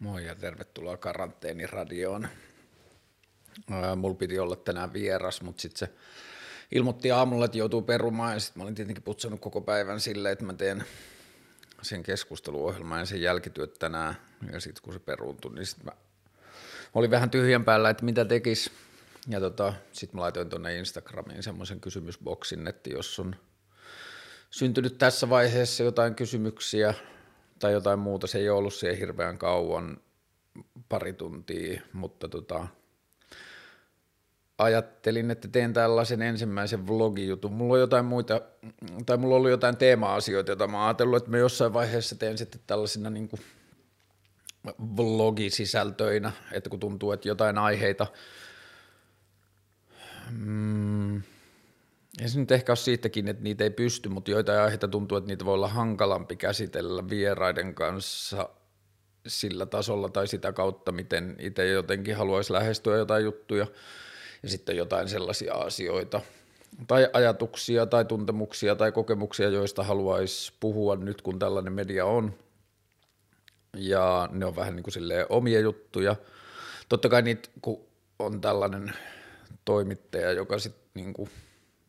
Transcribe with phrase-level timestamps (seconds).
[0.00, 2.28] Moi ja tervetuloa karanteeniradioon.
[3.96, 5.94] Mulla piti olla tänään vieras, mutta sitten se
[6.72, 10.44] ilmoitti aamulla, että joutuu perumaan ja sitten mä olin tietenkin putsannut koko päivän silleen, että
[10.44, 10.84] mä teen
[11.82, 14.16] sen keskusteluohjelman ja sen jälkityöt tänään
[14.52, 15.92] ja sitten kun se peruuntui, niin sitten mä
[16.94, 18.70] olin vähän tyhjän päällä, että mitä tekis.
[19.28, 23.36] Ja tota, sitten mä laitoin tuonne Instagramiin semmoisen kysymysboksin, että jos on
[24.50, 26.94] syntynyt tässä vaiheessa jotain kysymyksiä
[27.60, 29.96] tai jotain muuta, se ei ollut siihen hirveän kauan,
[30.88, 32.66] pari tuntia, mutta tota,
[34.58, 37.52] ajattelin, että teen tällaisen ensimmäisen vlogijutun.
[37.52, 38.40] Mulla on jotain muita,
[39.06, 42.60] tai mulla ollut jotain teema-asioita, joita mä oon ajatellut, että mä jossain vaiheessa teen sitten
[42.66, 43.40] tällaisina niin kuin
[44.96, 48.06] vlogisisältöinä, että kun tuntuu, että jotain aiheita,
[50.30, 51.22] mm,
[52.18, 55.28] ei se nyt ehkä ole siitäkin, että niitä ei pysty, mutta joitain aiheita tuntuu, että
[55.28, 58.48] niitä voi olla hankalampi käsitellä vieraiden kanssa
[59.26, 63.66] sillä tasolla tai sitä kautta, miten itse jotenkin haluaisi lähestyä jotain juttuja
[64.42, 66.20] ja sitten jotain sellaisia asioita
[66.86, 72.34] tai ajatuksia tai tuntemuksia tai kokemuksia, joista haluaisi puhua nyt, kun tällainen media on.
[73.76, 74.94] Ja ne on vähän niin kuin
[75.28, 76.16] omia juttuja.
[76.88, 77.84] Totta kai niitä, kun
[78.18, 78.92] on tällainen
[79.64, 81.30] toimittaja, joka sitten niin kuin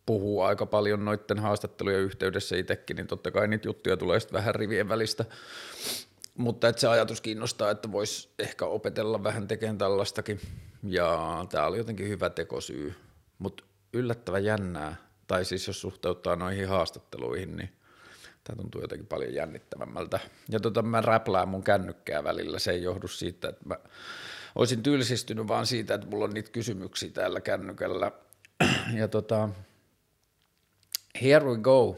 [0.06, 4.56] puhuu aika paljon noiden haastattelujen yhteydessä itsekin, niin totta kai niitä juttuja tulee sitten vähän
[4.56, 5.26] rivien välistä.
[6.38, 10.40] Mutta että se ajatus kiinnostaa, että voisi ehkä opetella vähän tekemään tällaistakin.
[10.84, 12.94] Ja tämä oli jotenkin hyvä tekosyy,
[13.40, 14.96] mutta yllättävän jännää.
[15.28, 17.70] Tai siis jos suhteuttaa noihin haastatteluihin, niin
[18.44, 20.20] tämä tuntuu jotenkin paljon jännittävämmältä.
[20.50, 23.76] Ja tota, mä räplään mun kännykkää välillä, se ei johdu siitä, että mä
[24.56, 28.12] olisin tylsistynyt, vaan siitä, että mulla on niitä kysymyksiä täällä kännykällä.
[28.94, 29.50] Ja tota,
[31.22, 31.98] here we go.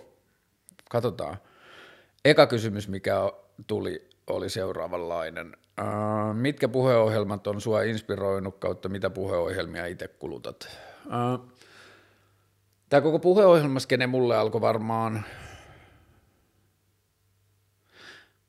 [0.90, 1.38] Katsotaan.
[2.26, 3.16] Eka kysymys, mikä
[3.68, 5.58] tuli, oli seuraavanlainen.
[5.82, 10.78] Uh, mitkä puheohjelmat on sua inspiroinut kautta mitä puheohjelmia itse kulutat?
[11.06, 11.54] Uh,
[12.94, 15.24] Tämä koko puheohjelmaskene mulle alkoi varmaan,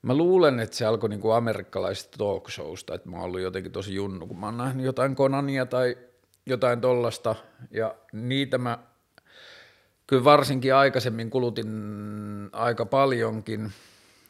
[0.03, 3.95] mä luulen, että se alkoi niinku amerikkalaisesta talk showsta, että mä oon ollut jotenkin tosi
[3.95, 5.97] junnu, kun mä oon nähnyt jotain Konania tai
[6.47, 7.35] jotain tollasta,
[7.71, 8.79] ja niitä mä
[10.07, 11.71] kyllä varsinkin aikaisemmin kulutin
[12.53, 13.73] aika paljonkin,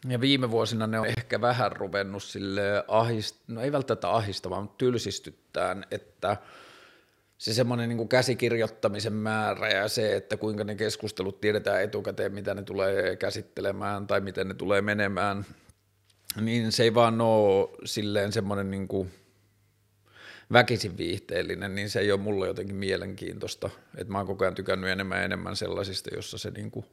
[0.09, 4.79] ja viime vuosina ne on ehkä vähän ruvennut sille ahist, no ei välttämättä ahistamaan, mutta
[4.79, 6.37] tylsistyttään, että
[7.39, 12.63] se semmoinen niin käsikirjoittamisen määrä ja se, että kuinka ne keskustelut tiedetään etukäteen, mitä ne
[12.63, 15.47] tulee käsittelemään tai miten ne tulee menemään,
[16.41, 19.11] niin se ei vaan ole silleen semmoinen niin kuin
[20.53, 23.71] väkisin viihteellinen, niin se ei ole mulle jotenkin mielenkiintoista.
[23.97, 26.87] Että mä oon koko ajan tykännyt enemmän ja enemmän sellaisista, jossa se niin kuin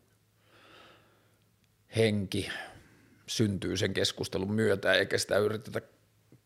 [1.96, 2.50] henki
[3.28, 5.82] syntyy sen keskustelun myötä, eikä sitä yritetä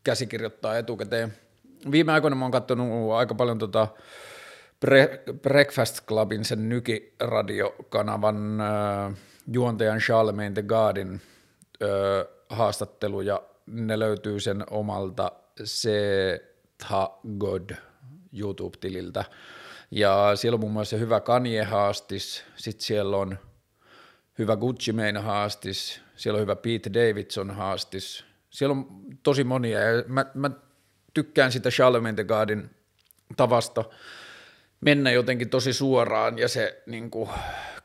[0.03, 1.33] käsikirjoittaa etukäteen.
[1.91, 3.87] Viime aikoina mä oon katsonut aika paljon tota
[5.41, 9.13] Breakfast Clubin, sen nykiradiokanavan äh,
[9.51, 13.41] juontajan Charlemagne the Godin äh, haastatteluja.
[13.65, 15.31] Ne löytyy sen omalta
[16.85, 17.69] Setha God
[18.33, 19.25] YouTube-tililtä.
[19.91, 23.39] Ja siellä on muun muassa hyvä Kanye-haastis, sitten siellä on
[24.39, 28.87] hyvä Gucci Mane haastis, siellä on hyvä Pete Davidson haastis, siellä on
[29.23, 30.51] tosi monia, ja mä, mä
[31.13, 32.69] tykkään sitä Charlemagne Godin
[33.37, 33.83] tavasta
[34.81, 37.29] mennä jotenkin tosi suoraan, ja se niin kuin,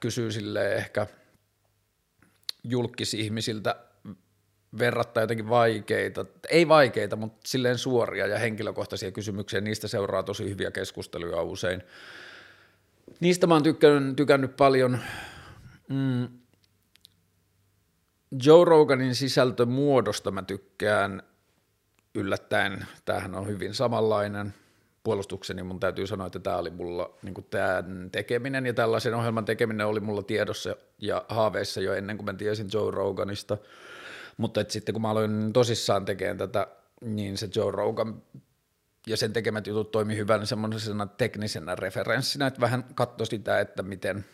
[0.01, 1.07] kysyy sille ehkä
[2.65, 3.77] julkisihmisiltä
[4.79, 10.71] verrattain jotenkin vaikeita, ei vaikeita, mutta silleen suoria ja henkilökohtaisia kysymyksiä, niistä seuraa tosi hyviä
[10.71, 11.83] keskusteluja usein.
[13.21, 14.99] Niistä mä oon tykännyt, tykännyt paljon.
[15.89, 16.29] Mm,
[18.45, 21.23] Joe Roganin sisältömuodosta mä tykkään
[22.15, 22.87] yllättäen.
[23.05, 24.55] Tämähän on hyvin samanlainen
[25.05, 25.63] puolustukseni.
[25.63, 30.01] Mun täytyy sanoa, että tämä oli mulla, niin tämän tekeminen ja tällaisen ohjelman tekeminen oli
[30.01, 33.59] mulla tiedossa ja haaveissa jo ennen kuin mä tiesin Joe Roganista.
[34.37, 36.67] Mutta et sitten kun mä aloin tosissaan tekemään tätä,
[37.01, 38.23] niin se Joe Rogan
[39.07, 44.25] ja sen tekemät jutut toimi hyvän semmoisena teknisenä referenssinä, että vähän katsoi sitä, että miten,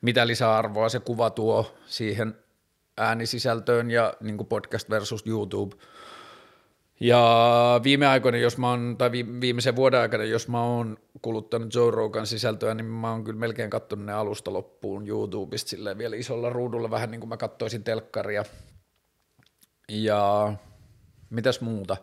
[0.00, 2.34] mitä lisäarvoa se kuva tuo siihen
[2.96, 5.76] äänisisältöön ja niin podcast versus YouTube.
[7.00, 9.10] Ja viime aikoina, jos mä oon, tai
[9.40, 13.70] viimeisen vuoden aikana, jos mä oon kuluttanut Joe Rogan sisältöä, niin mä oon kyllä melkein
[13.70, 18.44] katsonut ne alusta loppuun YouTubesta silleen vielä isolla ruudulla, vähän niin kuin mä katsoisin telkkaria.
[19.88, 20.52] Ja
[21.30, 21.96] mitäs muuta?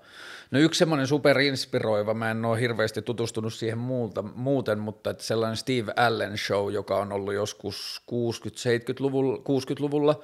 [0.51, 5.57] No yksi semmoinen superinspiroiva, mä en ole hirveästi tutustunut siihen muuta, muuten, mutta että sellainen
[5.57, 10.24] Steve Allen show, joka on ollut joskus 60-70-luvulla, 60-luvulla,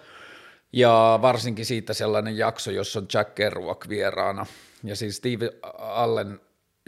[0.73, 4.45] Ja varsinkin siitä sellainen jakso, jossa on Jack Kerouac vieraana.
[4.83, 6.39] Ja siis Steve Allen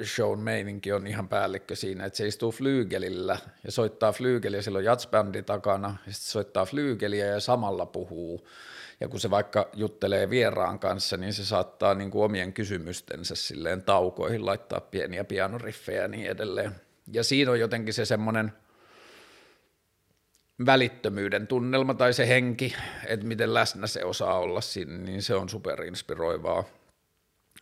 [0.04, 4.84] shown meininki on ihan päällikkö siinä, että se istuu flyygelillä ja soittaa flyygeliä, sillä on
[4.84, 8.48] jatsbändi takana, ja sitten soittaa flyygeliä ja samalla puhuu.
[9.00, 13.84] Ja kun se vaikka juttelee vieraan kanssa, niin se saattaa niin kuin omien kysymystensä silleen
[13.84, 16.76] taukoihin laittaa pieniä pianoriffejä ja niin edelleen.
[17.12, 18.52] Ja siinä on jotenkin se semmoinen
[20.66, 22.76] välittömyyden tunnelma tai se henki,
[23.06, 26.64] että miten läsnä se osaa olla siinä, niin se on superinspiroivaa.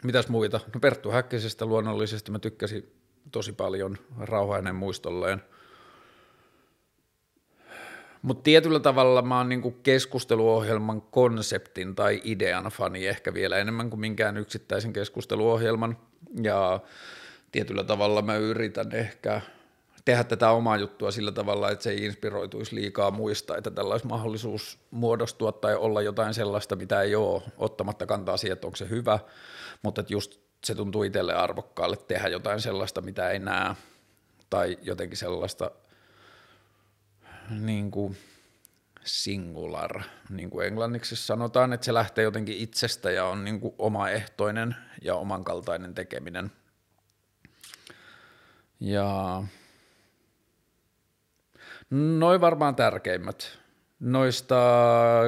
[0.04, 0.60] Mitäs muita?
[0.74, 2.92] No Perttu Häkkisestä luonnollisesti mä tykkäsin
[3.32, 5.42] tosi paljon, rauhainen muistolleen.
[8.22, 14.00] Mutta tietyllä tavalla mä oon niinku keskusteluohjelman konseptin tai idean fani ehkä vielä enemmän kuin
[14.00, 15.98] minkään yksittäisen keskusteluohjelman.
[16.42, 16.80] Ja
[17.52, 19.42] tietyllä tavalla mä yritän ehkä
[20.06, 24.08] tehdä tätä omaa juttua sillä tavalla, että se ei inspiroituisi liikaa muista, että tällä olisi
[24.08, 28.90] mahdollisuus muodostua tai olla jotain sellaista, mitä ei ole, ottamatta kantaa siihen, että onko se
[28.90, 29.20] hyvä,
[29.82, 33.76] mutta että just se tuntuu itselle arvokkaalle tehdä jotain sellaista, mitä ei näe,
[34.50, 35.72] tai jotenkin sellaista
[37.50, 38.18] niin kuin
[39.04, 44.76] singular, niin kuin englanniksi sanotaan, että se lähtee jotenkin itsestä ja on niin kuin omaehtoinen
[45.02, 46.52] ja omankaltainen tekeminen.
[48.80, 49.44] Ja
[51.92, 53.60] noin varmaan tärkeimmät.
[54.00, 54.56] Noista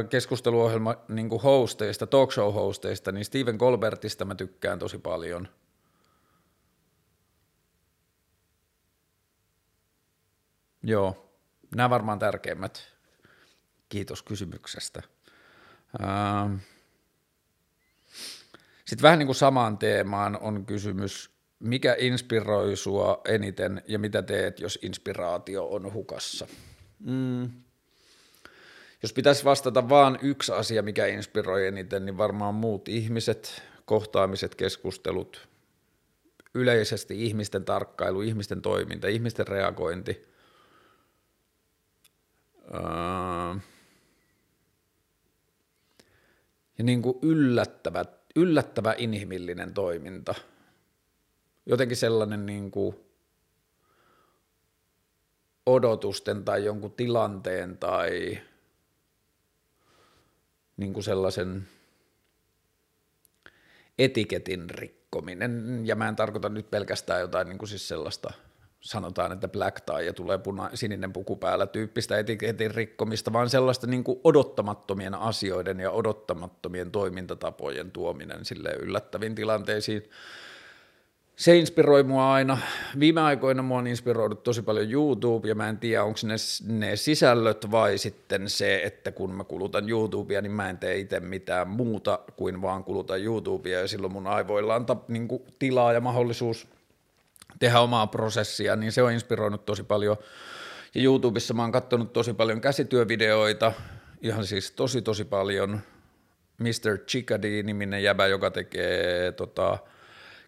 [0.10, 5.48] keskusteluohjelma niin hosteista, talk show hosteista, niin Steven Colbertista mä tykkään tosi paljon.
[10.84, 11.30] Joo,
[11.76, 12.94] nämä varmaan tärkeimmät.
[13.90, 15.02] Kiitos kysymyksestä.
[16.04, 16.56] Ähm.
[18.86, 21.33] Sitten vähän niin kuin samaan teemaan on kysymys,
[21.64, 26.48] mikä inspiroi sua eniten ja mitä teet, jos inspiraatio on hukassa?
[27.00, 27.52] Mm.
[29.04, 35.48] Jos pitäisi vastata vaan yksi asia, mikä inspiroi eniten, niin varmaan muut ihmiset, kohtaamiset, keskustelut,
[36.54, 40.28] yleisesti ihmisten tarkkailu, ihmisten toiminta, ihmisten reagointi.
[46.78, 48.06] Ja niin kuin yllättävä,
[48.36, 50.36] yllättävä inhimillinen toiminta.
[51.66, 52.96] Jotenkin sellainen niin kuin
[55.66, 58.40] odotusten tai jonkun tilanteen tai
[60.78, 61.68] niin kuin sellaisen
[64.00, 68.34] etiketin rikkominen, ja mä en tarkoita nyt pelkästään jotain niin kuin siis sellaista,
[68.82, 73.88] sanotaan, että black tie ja tulee puna, sininen puku päällä tyyppistä etiketin rikkomista, vaan sellaista
[73.88, 80.10] niin kuin odottamattomien asioiden ja odottamattomien toimintatapojen tuominen sille yllättäviin tilanteisiin,
[81.36, 82.58] se inspiroi mua aina.
[83.00, 86.36] Viime aikoina mua on inspiroinut tosi paljon YouTube, ja mä en tiedä, onko ne,
[86.68, 91.20] ne sisällöt vai sitten se, että kun mä kulutan YouTubea, niin mä en tee itse
[91.20, 95.28] mitään muuta kuin vaan kulutan YouTubea, ja silloin mun aivoilla on ta, niin
[95.60, 96.68] tilaa ja mahdollisuus
[97.60, 100.18] tehdä omaa prosessia, niin se on inspiroinut tosi paljon.
[100.96, 103.72] Ja YouTubessa mä oon katsonut tosi paljon käsityövideoita,
[104.22, 105.80] ihan siis tosi tosi paljon.
[106.58, 106.98] Mr.
[107.08, 109.78] Chickadee-niminen jäbä, joka tekee tota,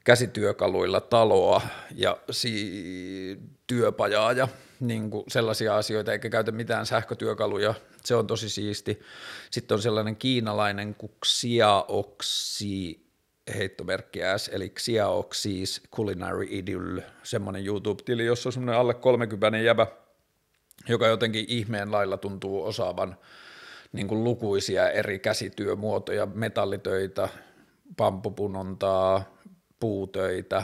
[0.06, 1.62] käsityökaluilla taloa
[1.96, 4.48] ja si- työpajaa ja
[4.80, 7.74] niin kuin sellaisia asioita, eikä käytä mitään sähkötyökaluja.
[8.04, 9.00] Se on tosi siisti.
[9.52, 13.06] Sitten on sellainen kiinalainen kuin Xiaoxi,
[13.58, 19.88] heittomerkki S, eli Xiaoxis Culinary Idyll, semmoinen YouTube-tili, jossa on semmoinen alle 30 jäbä,
[20.90, 23.18] joka jotenkin ihmeen lailla tuntuu osaavan
[23.92, 27.30] niin kuin lukuisia eri käsityömuotoja, metallitöitä,
[27.98, 29.35] pampupunontaa,
[29.80, 30.64] puutöitä,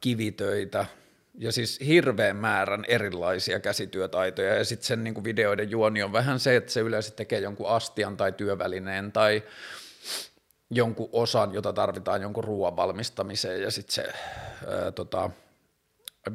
[0.00, 0.86] kivitöitä
[1.38, 6.40] ja siis hirveän määrän erilaisia käsityötaitoja ja sitten sen niin kuin videoiden juoni on vähän
[6.40, 9.42] se, että se yleensä tekee jonkun astian tai työvälineen tai
[10.70, 15.30] jonkun osan, jota tarvitaan jonkun ruoan valmistamiseen ja sitten se ää, tota,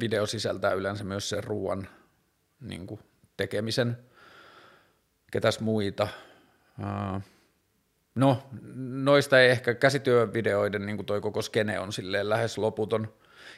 [0.00, 1.88] video sisältää yleensä myös sen ruoan
[2.60, 3.00] niin kuin
[3.36, 3.98] tekemisen.
[5.32, 6.08] Ketäs muita?
[6.82, 7.20] Ää,
[8.14, 8.42] No,
[8.76, 13.08] noista ei ehkä käsityövideoiden niin kuin toi koko skene on silleen lähes loputon.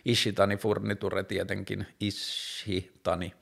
[0.05, 3.35] Ishitani Furniture tietenkin, Ishitani.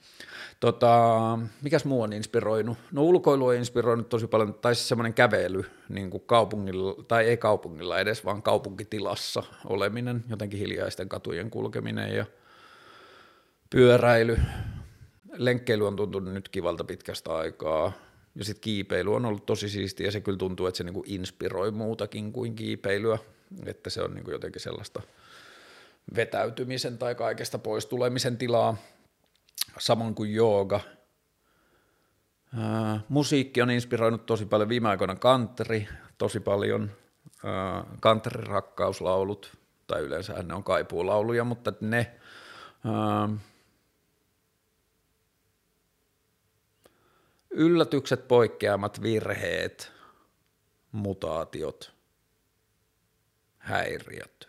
[0.61, 2.79] Tota, mikäs muu on inspiroinut?
[2.93, 7.37] No ulkoilu on inspiroinut tosi paljon, tai siis semmoinen kävely niin kuin kaupungilla, tai ei
[7.37, 12.27] kaupungilla edes, vaan kaupunkitilassa oleminen, jotenkin hiljaisten katujen kulkeminen ja
[13.71, 14.39] pyöräily.
[15.33, 17.93] Lenkkeily on tuntunut nyt kivalta pitkästä aikaa
[18.35, 20.07] ja sitten kiipeily on ollut tosi siistiä.
[20.07, 23.19] Ja se kyllä tuntuu, että se niinku inspiroi muutakin kuin kiipeilyä,
[23.67, 25.03] että se on niinku jotenkin sellaista
[26.17, 28.77] vetäytymisen tai kaikesta pois tulemisen tilaa,
[29.79, 30.81] samoin kuin jooga.
[32.59, 34.69] Äh, musiikki on inspiroinut tosi paljon.
[34.69, 35.85] Viime aikoina country,
[36.19, 36.91] tosi paljon.
[37.45, 39.57] Äh, country-rakkauslaulut,
[39.87, 41.99] tai yleensä ne on kaipuulauluja, mutta ne
[42.87, 43.41] äh,
[47.51, 49.93] yllätykset, poikkeamat, virheet,
[50.93, 51.95] mutaatiot,
[53.59, 54.49] häiriöt.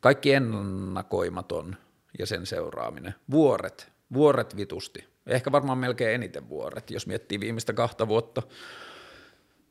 [0.00, 1.76] Kaikki ennakoimaton
[2.18, 3.14] ja sen seuraaminen.
[3.30, 5.04] Vuoret, vuoret vitusti.
[5.26, 8.42] Ehkä varmaan melkein eniten vuoret, jos miettii viimeistä kahta vuotta.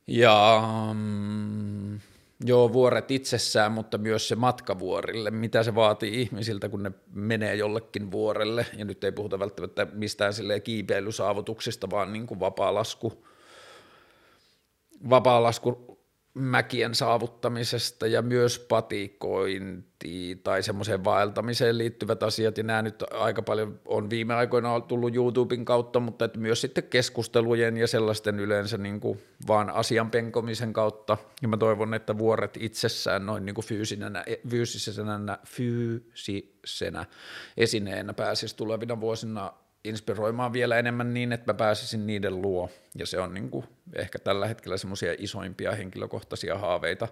[0.08, 0.62] Ja
[0.94, 2.00] mm,
[2.44, 7.56] joo, vuoret itsessään, mutta myös se matka vuorille, mitä se vaatii ihmisiltä, kun ne menee
[7.56, 8.66] jollekin vuorelle.
[8.78, 13.26] Ja nyt ei puhuta välttämättä mistään kiipeilysaavutuksista, vaan niin kuin vapaa lasku,
[15.10, 15.95] vapaa lasku
[16.36, 23.80] mäkien saavuttamisesta ja myös patikointiin tai semmoiseen vaeltamiseen liittyvät asiat, ja nämä nyt aika paljon
[23.86, 29.00] on viime aikoina tullut YouTuben kautta, mutta että myös sitten keskustelujen ja sellaisten yleensä niin
[29.00, 34.26] kuin vaan asian penkomisen kautta, ja mä toivon, että vuoret itsessään noin niin kuin fyysisenä,
[34.50, 37.06] fyysisenä, fyysisenä
[37.58, 39.54] esineenä pääsisi tulevina vuosina
[39.86, 42.70] inspiroimaan vielä enemmän niin, että mä pääsisin niiden luo.
[42.96, 43.66] Ja se on niin kuin
[43.96, 47.08] ehkä tällä hetkellä semmoisia isoimpia henkilökohtaisia haaveita.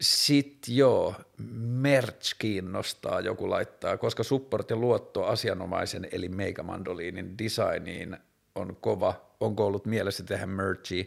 [0.00, 1.14] Sitten joo,
[1.58, 6.30] merch kiinnostaa, joku laittaa, koska support ja luotto asianomaisen eli
[6.62, 8.16] Mandoliinin designiin
[8.54, 9.26] on kova.
[9.40, 11.04] Onko ollut mielessä tehdä merchia?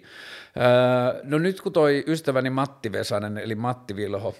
[1.23, 4.35] no nyt kun toi ystäväni Matti Vesanen eli Matti Vilho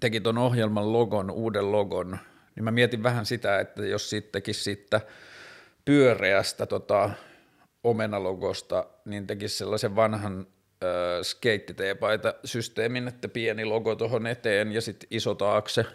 [0.00, 2.18] teki tuon ohjelman logon, uuden logon,
[2.54, 5.00] niin mä mietin vähän sitä, että jos sitten tekisi siitä
[5.84, 7.10] pyöreästä tota,
[7.84, 10.46] omenalogosta, niin tekisi sellaisen vanhan
[10.84, 10.88] äh,
[11.22, 15.86] skeittiteepaita systeemin, että pieni logo tuohon eteen ja sitten iso taakse.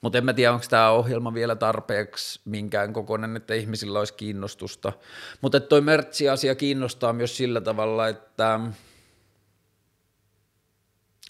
[0.00, 4.92] Mutta en mä tiedä, onko tämä ohjelma vielä tarpeeksi minkään kokoinen, että ihmisillä olisi kiinnostusta.
[5.40, 8.60] Mutta toi mertsi-asia kiinnostaa myös sillä tavalla, että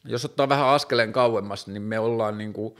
[0.04, 2.76] jos ottaa vähän askeleen kauemmas, niin me ollaan niin kuin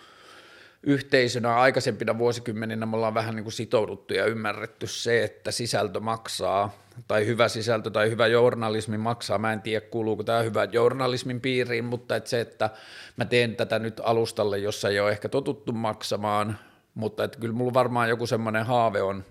[0.83, 6.75] yhteisönä aikaisempina vuosikymmeninä me ollaan vähän niin kuin sitouduttu ja ymmärretty se, että sisältö maksaa,
[7.09, 9.39] tai hyvä sisältö tai hyvä journalismi maksaa.
[9.39, 12.71] Mä en tiedä, kuuluuko tämä hyvä journalismin piiriin, mutta että se, että
[13.17, 16.59] mä teen tätä nyt alustalle, jossa ei ole ehkä totuttu maksamaan,
[16.95, 19.25] mutta että kyllä mulla varmaan joku semmoinen haave on,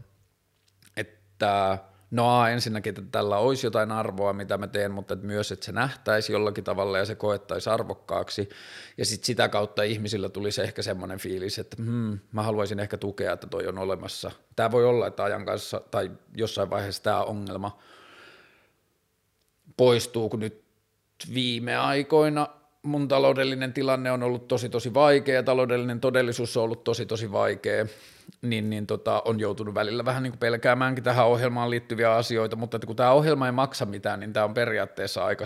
[0.97, 1.77] että
[2.11, 5.71] no ensinnäkin, että tällä olisi jotain arvoa, mitä mä teen, mutta että myös, että se
[5.71, 8.49] nähtäisi jollakin tavalla ja se koettaisi arvokkaaksi.
[8.97, 13.33] Ja sitten sitä kautta ihmisillä tulisi ehkä semmoinen fiilis, että hmm, mä haluaisin ehkä tukea,
[13.33, 14.31] että toi on olemassa.
[14.55, 17.79] Tämä voi olla, että ajan kanssa tai jossain vaiheessa tämä ongelma
[19.77, 20.63] poistuu, kun nyt
[21.33, 22.47] viime aikoina
[22.83, 27.85] mun taloudellinen tilanne on ollut tosi tosi vaikea, taloudellinen todellisuus on ollut tosi tosi vaikea,
[28.41, 32.77] niin, niin tota, on joutunut välillä vähän niin kuin pelkäämäänkin tähän ohjelmaan liittyviä asioita, mutta
[32.77, 35.45] että kun tämä ohjelma ei maksa mitään, niin tämä on periaatteessa aika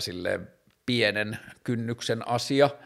[0.86, 2.70] pienen kynnyksen asia–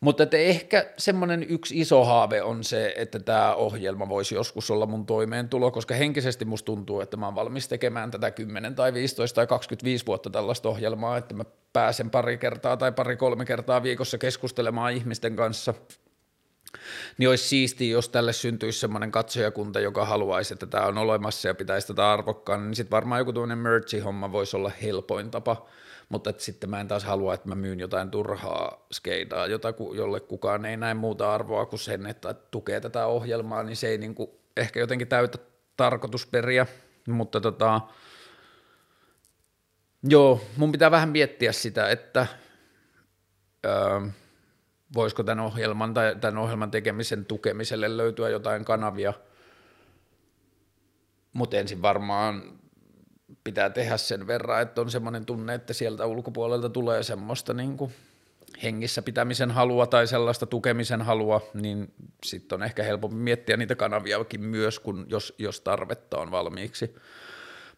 [0.00, 4.86] mutta että ehkä semmoinen yksi iso haave on se, että tämä ohjelma voisi joskus olla
[4.86, 9.34] mun toimeentulo, koska henkisesti musta tuntuu, että mä oon valmis tekemään tätä 10 tai 15
[9.34, 14.92] tai 25 vuotta tällaista ohjelmaa, että mä pääsen pari kertaa tai pari-kolme kertaa viikossa keskustelemaan
[14.92, 15.74] ihmisten kanssa.
[17.18, 21.54] Niin olisi siistiä, jos tälle syntyisi semmoinen katsojakunta, joka haluaisi, että tämä on olemassa ja
[21.54, 25.56] pitäisi tätä arvokkaan, niin sitten varmaan joku tuollainen merchi-homma voisi olla helpoin tapa–
[26.10, 30.20] mutta että sitten mä en taas halua, että mä myyn jotain turhaa skeidaa, jota jolle
[30.20, 34.14] kukaan ei näe muuta arvoa kuin sen, että tukee tätä ohjelmaa, niin se ei niin
[34.14, 35.38] kuin ehkä jotenkin täytä
[35.76, 36.66] tarkoitusperiä,
[37.08, 37.80] mutta tota,
[40.02, 42.26] joo, mun pitää vähän miettiä sitä, että
[43.66, 44.00] öö,
[44.94, 49.12] voisiko tämän ohjelman tai tämän ohjelman tekemisen tukemiselle löytyä jotain kanavia,
[51.32, 52.59] mutta ensin varmaan
[53.44, 57.92] pitää tehdä sen verran, että on semmoinen tunne, että sieltä ulkopuolelta tulee semmoista niin kuin
[58.62, 61.92] hengissä pitämisen halua tai sellaista tukemisen halua, niin
[62.24, 66.94] sitten on ehkä helpompi miettiä niitä kanaviakin myös, kun jos, jos tarvetta on valmiiksi.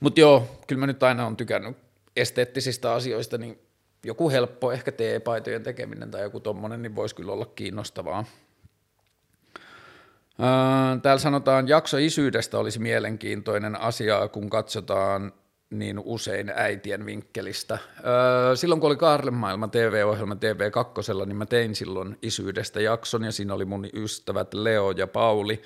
[0.00, 1.76] Mutta joo, kyllä mä nyt aina on tykännyt
[2.16, 3.58] esteettisistä asioista, niin
[4.04, 8.24] joku helppo ehkä teepaitojen tekeminen tai joku tommonen, niin voisi kyllä olla kiinnostavaa.
[11.02, 15.32] Täällä sanotaan, jakso isyydestä olisi mielenkiintoinen asia, kun katsotaan
[15.72, 17.78] niin usein äitien vinkkelistä.
[18.04, 23.32] Öö, silloin kun oli Kaarlen maailma TV-ohjelma TV2, niin mä tein silloin isyydestä jakson ja
[23.32, 25.62] siinä oli mun ystävät Leo ja Pauli,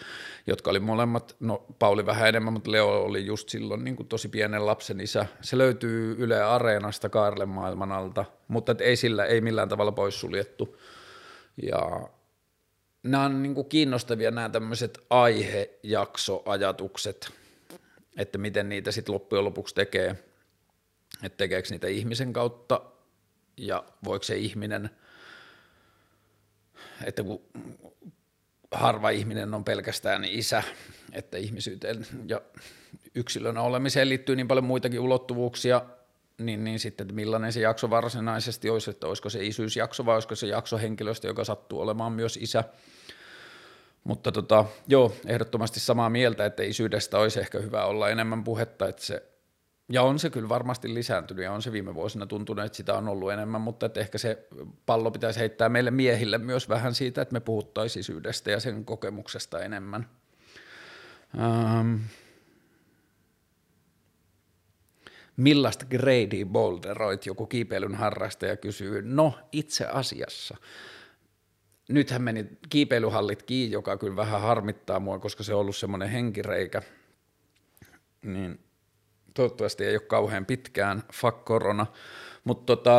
[0.46, 4.28] jotka oli molemmat, no Pauli vähän enemmän, mutta Leo oli just silloin niin kuin tosi
[4.28, 5.26] pienen lapsen isä.
[5.40, 10.76] Se löytyy Yle Areenasta Kaarlen maailman alta, mutta ei sillä, ei millään tavalla poissuljettu.
[11.62, 12.08] Ja
[13.02, 17.32] nämä on niin kuin kiinnostavia nämä tämmöiset aihejaksoajatukset,
[18.16, 20.16] että miten niitä sitten loppujen lopuksi tekee,
[21.22, 22.80] että tekeekö niitä ihmisen kautta
[23.56, 24.90] ja voiko se ihminen,
[27.04, 27.42] että kun
[28.70, 30.62] harva ihminen on pelkästään isä,
[31.12, 32.40] että ihmisyyteen ja
[33.14, 35.82] yksilönä olemiseen liittyy niin paljon muitakin ulottuvuuksia,
[36.38, 40.34] niin, niin sitten, että millainen se jakso varsinaisesti olisi, että olisiko se isyysjakso vai olisiko
[40.34, 42.64] se jakso henkilöstä, joka sattuu olemaan myös isä.
[44.06, 49.04] Mutta tota, joo, ehdottomasti samaa mieltä, että isyydestä olisi ehkä hyvä olla enemmän puhetta, että
[49.04, 49.22] se,
[49.88, 53.08] ja on se kyllä varmasti lisääntynyt ja on se viime vuosina tuntunut, että sitä on
[53.08, 54.46] ollut enemmän, mutta että ehkä se
[54.86, 59.60] pallo pitäisi heittää meille miehille myös vähän siitä, että me puhuttaisiin isyydestä ja sen kokemuksesta
[59.60, 60.08] enemmän.
[61.38, 61.94] Ähm,
[65.36, 70.56] millaista gradia boulderoit, joku kiipeilyn harrastaja kysyy, no itse asiassa.
[71.88, 76.82] Nythän meni kiipeilyhallit kiinni, joka kyllä vähän harmittaa mua, koska se on ollut semmoinen henkireikä,
[78.22, 78.60] niin
[79.34, 81.86] toivottavasti ei ole kauhean pitkään, fuck korona,
[82.44, 82.94] mutta tota,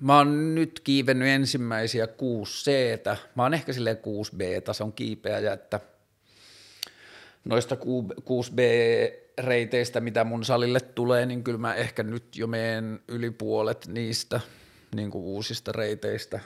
[0.00, 2.70] mä oon nyt kiivennyt ensimmäisiä 6 c
[3.34, 5.80] mä oon ehkä silleen 6 b tason kiipeäjä, että
[7.44, 7.76] noista
[8.24, 8.58] 6 b
[9.38, 14.40] reiteistä, mitä mun salille tulee, niin kyllä mä ehkä nyt jo meen yli puolet niistä
[14.94, 16.40] niin kuin uusista reiteistä.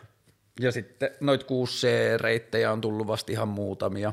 [0.60, 4.12] Ja sitten noit 6C-reittejä on tullut vasta ihan muutamia.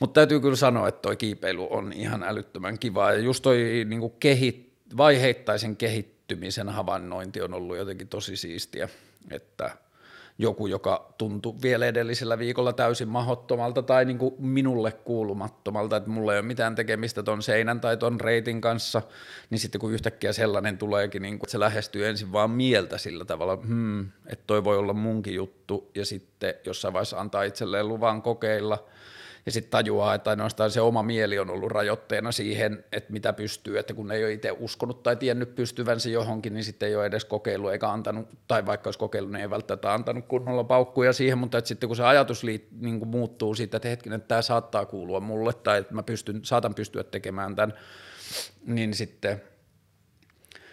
[0.00, 3.12] Mutta täytyy kyllä sanoa, että toi kiipeily on ihan älyttömän kivaa.
[3.12, 8.88] Ja just toi niin kuin kehit, vaiheittaisen kehittymisen havainnointi on ollut jotenkin tosi siistiä,
[9.30, 9.70] että–
[10.42, 16.32] joku, joka tuntui vielä edellisellä viikolla täysin mahottomalta tai niin kuin minulle kuulumattomalta, että mulla
[16.32, 19.02] ei ole mitään tekemistä ton seinän tai ton reitin kanssa,
[19.50, 23.24] niin sitten kun yhtäkkiä sellainen tuleekin, niin kuin, että se lähestyy ensin vaan mieltä sillä
[23.24, 28.22] tavalla, hmm, että toi voi olla munkin juttu, ja sitten jossain vaiheessa antaa itselleen luvan
[28.22, 28.84] kokeilla–
[29.46, 33.78] ja sitten tajuaa, että ainoastaan se oma mieli on ollut rajoitteena siihen, että mitä pystyy,
[33.78, 37.24] että kun ei ole itse uskonut tai tiennyt pystyvänsä johonkin, niin sitten ei ole edes
[37.24, 41.58] kokeillut eikä antanut, tai vaikka olisi kokeillut, niin ei välttämättä antanut kunnolla paukkuja siihen, mutta
[41.58, 44.86] että sitten kun se ajatus liit, niin kuin muuttuu siitä, että hetkinen, että tämä saattaa
[44.86, 47.78] kuulua mulle tai että mä pystyn, saatan pystyä tekemään tämän,
[48.66, 49.42] niin sitten–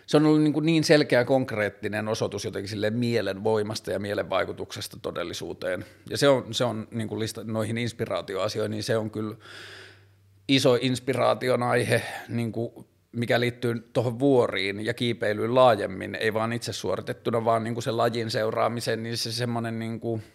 [0.09, 4.29] se on ollut niin, kuin niin selkeä konkreettinen osoitus jotenkin sille mielen voimasta ja mielen
[4.29, 5.85] vaikutuksesta todellisuuteen.
[6.09, 9.35] Ja se on, se on niin kuin lista, noihin inspiraatioasioihin, niin se on kyllä
[10.47, 12.71] iso inspiraation aihe, niin kuin
[13.11, 17.91] mikä liittyy tuohon vuoriin ja kiipeilyyn laajemmin, ei vaan itse suoritettuna, vaan niin kuin se
[17.91, 20.23] lajin seuraamisen, niin se semmoinen niin kuin–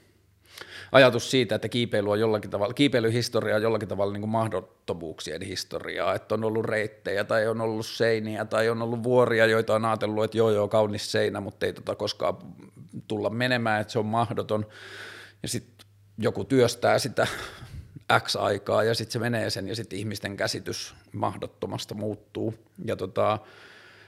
[0.95, 6.15] ajatus siitä, että kiipeily on jollakin tavalla, kiipeilyhistoria on jollakin tavalla niin kuin mahdottomuuksien historiaa,
[6.15, 10.25] että on ollut reittejä tai on ollut seiniä tai on ollut vuoria, joita on ajatellut,
[10.25, 12.37] että joo joo kaunis seinä, mutta ei tota koskaan
[13.09, 14.67] tulla menemään, että se on mahdoton.
[15.43, 15.87] Ja sitten
[16.19, 17.27] joku työstää sitä
[18.21, 22.55] X aikaa ja sitten se menee sen ja sitten ihmisten käsitys mahdottomasta muuttuu.
[22.85, 23.39] Ja tota,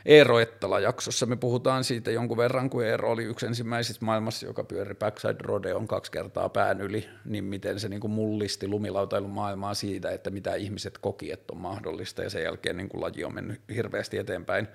[0.06, 1.26] Eero Ettala-jaksossa.
[1.26, 5.88] Me puhutaan siitä jonkun verran, kun Eero oli yksi ensimmäisistä maailmassa, joka pyöri Backside Rodeon
[5.88, 10.54] kaksi kertaa pään yli, niin miten se niin kuin mullisti lumilautailun maailmaa siitä, että mitä
[10.54, 14.68] ihmiset koki, että on mahdollista, ja sen jälkeen niin kuin laji on mennyt hirveästi eteenpäin.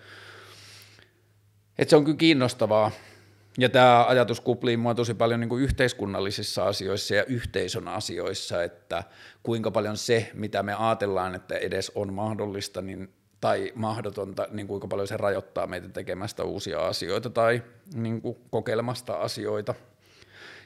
[1.78, 2.92] Et se on kyllä kiinnostavaa,
[3.58, 9.04] ja tämä ajatus kuplii mua tosi paljon niin kuin yhteiskunnallisissa asioissa ja yhteisön asioissa, että
[9.44, 14.88] kuinka paljon se, mitä me ajatellaan, että edes on mahdollista, niin tai mahdotonta, niin kuinka
[14.88, 19.74] paljon se rajoittaa meitä tekemästä uusia asioita tai niin kuin kokeilemasta asioita.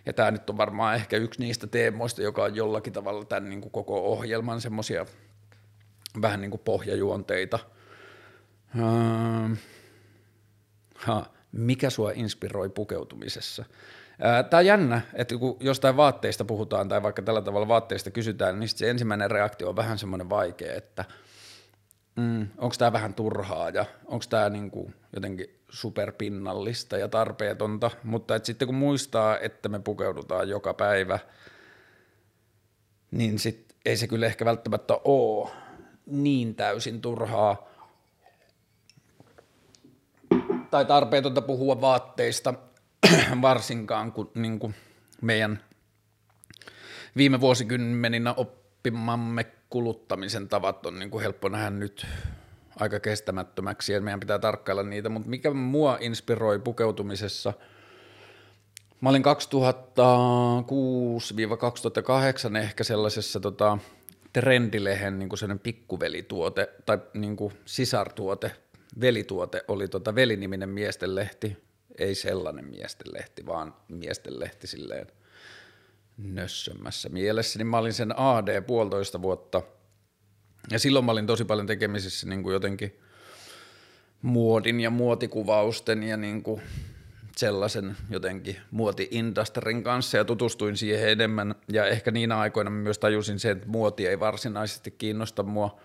[0.06, 3.62] Ja tämä nyt on varmaan ehkä yksi niistä teemoista, joka on jollakin tavalla tämän niin
[3.62, 5.06] kuin koko ohjelman semmoisia
[6.22, 7.60] vähän niin kuin pohjajuonteita.
[10.96, 13.66] ha, mikä sua inspiroi pukeutumisessa?
[14.50, 18.70] Tämä on jännä, että kun jostain vaatteista puhutaan tai vaikka tällä tavalla vaatteista kysytään, niin
[18.70, 21.06] se ensimmäinen reaktio on vähän semmoinen vaikea, että–
[22.16, 28.46] mm, onko tämä vähän turhaa ja onko tämä niinku jotenkin superpinnallista ja tarpeetonta, mutta et
[28.46, 31.20] sitten kun muistaa, että me pukeudutaan joka päivä,
[33.12, 35.50] niin sit ei se kyllä ehkä välttämättä ole
[36.06, 37.70] niin täysin turhaa.
[40.72, 42.54] Tai tarpeetonta puhua vaatteista,
[43.42, 44.76] varsinkaan kun niin kuin
[45.22, 45.60] meidän
[47.18, 52.08] viime vuosikymmeninä oppimamme kuluttamisen tavat on niin kuin helppo nähdä nyt
[52.80, 57.54] aika kestämättömäksi ja meidän pitää tarkkailla niitä, mutta mikä mua inspiroi pukeutumisessa,
[59.02, 59.24] mä olin
[62.52, 63.78] 2006-2008 ehkä sellaisessa tota,
[64.34, 68.52] trendilehen niin sellainen pikkuvelituote tai niin kuin sisartuote,
[69.02, 71.58] velituote oli tota veliniminen miestenlehti,
[71.98, 75.08] ei sellainen miestenlehti, vaan miestenlehti silleen
[76.18, 79.62] nössömmässä mielessä, niin mä olin sen AD puolitoista vuotta,
[80.72, 83.00] ja silloin mä olin tosi paljon tekemisissä niin kuin jotenkin
[84.22, 86.62] muodin ja muotikuvausten ja niin kuin
[87.38, 91.56] sellaisen jotenkin muoti-industrin kanssa ja tutustuin siihen enemmän.
[91.72, 95.80] Ja ehkä niinä aikoina myös tajusin sen, että muoti ei varsinaisesti kiinnosta mua.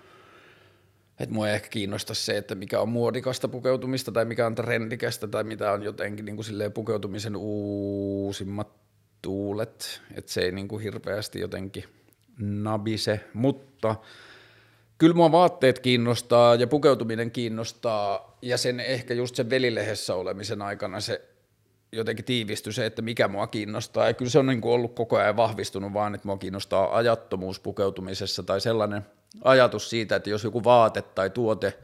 [1.20, 5.28] Että mua ei ehkä kiinnosta se, että mikä on muodikasta pukeutumista tai mikä on trendikästä
[5.28, 8.80] tai mitä on jotenkin niin kuin pukeutumisen uusimmat
[9.22, 10.00] tuulet.
[10.14, 11.84] Että se ei niin kuin hirveästi jotenkin
[12.38, 13.96] nabise, mutta
[14.98, 21.00] kyllä mua vaatteet kiinnostaa ja pukeutuminen kiinnostaa ja sen ehkä just sen velilehessä olemisen aikana
[21.00, 21.30] se
[21.92, 24.06] jotenkin tiivistyi se, että mikä mua kiinnostaa.
[24.06, 27.60] Ja kyllä se on niin kuin ollut koko ajan vahvistunut vaan, että mua kiinnostaa ajattomuus
[27.60, 29.06] pukeutumisessa tai sellainen
[29.44, 31.78] ajatus siitä, että jos joku vaate tai tuote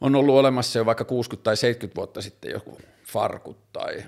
[0.00, 4.04] on ollut olemassa jo vaikka 60 tai 70 vuotta sitten joku farkut tai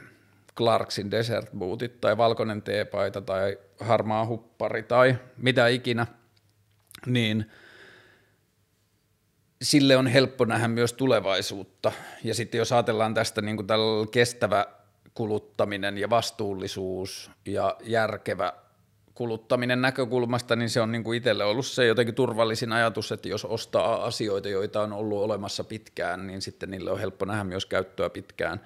[0.57, 6.07] Clarksin desert bootit tai valkoinen teepaita tai harmaa huppari tai mitä ikinä,
[7.07, 7.51] niin
[9.63, 11.93] sille on helppo nähdä myös tulevaisuutta.
[12.25, 13.67] Ja sitten jos ajatellaan tästä niin kuin
[14.11, 14.67] kestävä
[15.15, 18.53] kuluttaminen ja vastuullisuus ja järkevä
[19.15, 23.45] kuluttaminen näkökulmasta, niin se on niin kuin itselle ollut se jotenkin turvallisin ajatus, että jos
[23.45, 28.11] ostaa asioita, joita on ollut olemassa pitkään, niin sitten niille on helppo nähdä myös käyttöä
[28.11, 28.61] pitkään.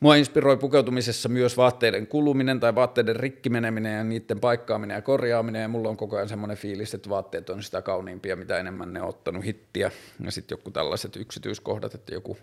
[0.00, 5.68] Mua inspiroi pukeutumisessa myös vaatteiden kuluminen tai vaatteiden rikkimeneminen ja niiden paikkaaminen ja korjaaminen, ja
[5.68, 9.08] mulla on koko ajan semmoinen fiilis, että vaatteet on sitä kauniimpia, mitä enemmän ne on
[9.08, 9.90] ottanut hittiä,
[10.24, 12.38] ja sitten joku tällaiset yksityiskohdat, että joku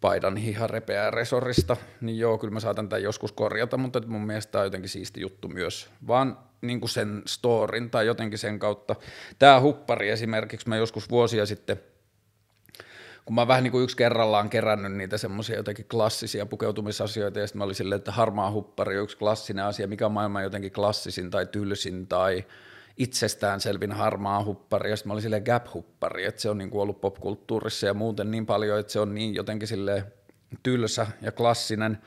[0.00, 4.52] paidan hiha repeää resorista, niin joo, kyllä mä saatan tämän joskus korjata, mutta mun mielestä
[4.52, 8.96] tämä on jotenkin siisti juttu myös, vaan niin kuin sen storin tai jotenkin sen kautta.
[9.38, 11.80] Tämä huppari esimerkiksi, mä joskus vuosia sitten,
[13.24, 17.58] kun mä vähän niin kuin yksi kerrallaan kerännyt niitä semmoisia jotenkin klassisia pukeutumisasioita, ja sitten
[17.58, 21.30] mä olin silleen, että harmaa huppari on yksi klassinen asia, mikä on maailman jotenkin klassisin
[21.30, 22.44] tai tylsin tai
[22.96, 27.00] itsestäänselvin harmaa huppari, ja sitten mä olin silleen gap-huppari, että se on niin kuin ollut
[27.00, 30.04] popkulttuurissa ja muuten niin paljon, että se on niin jotenkin sille
[30.62, 31.98] tylsä ja klassinen.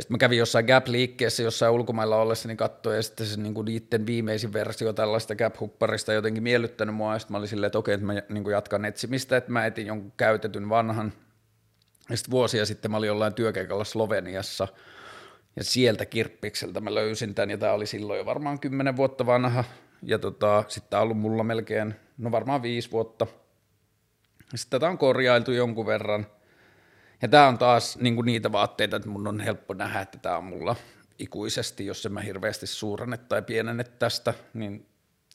[0.00, 4.06] Sitten mä kävin jossain Gap-liikkeessä jossain ulkomailla ollessa, niin katsoin, ja sitten se niin niiden
[4.06, 8.06] viimeisin versio tällaista Gap-hupparista jotenkin miellyttänyt mua, ja sitten mä olin silleen, että okei, että
[8.06, 11.12] mä niin jatkan etsimistä, että mä etin jonkun käytetyn vanhan.
[12.10, 14.68] Ja sitten vuosia sitten mä olin jollain työkeikalla Sloveniassa,
[15.56, 19.64] ja sieltä kirppikseltä mä löysin tämän, ja tämä oli silloin jo varmaan kymmenen vuotta vanha,
[20.02, 23.26] ja tota, sitten tämä on ollut mulla melkein, no varmaan viisi vuotta.
[24.54, 26.26] Sitten tätä on korjailtu jonkun verran,
[27.22, 30.36] ja tämä on taas niin kuin niitä vaatteita, että mun on helppo nähdä, että tämä
[30.36, 30.76] on mulla
[31.18, 34.86] ikuisesti, jos en mä hirveästi suurenne tai pienenne tästä, niin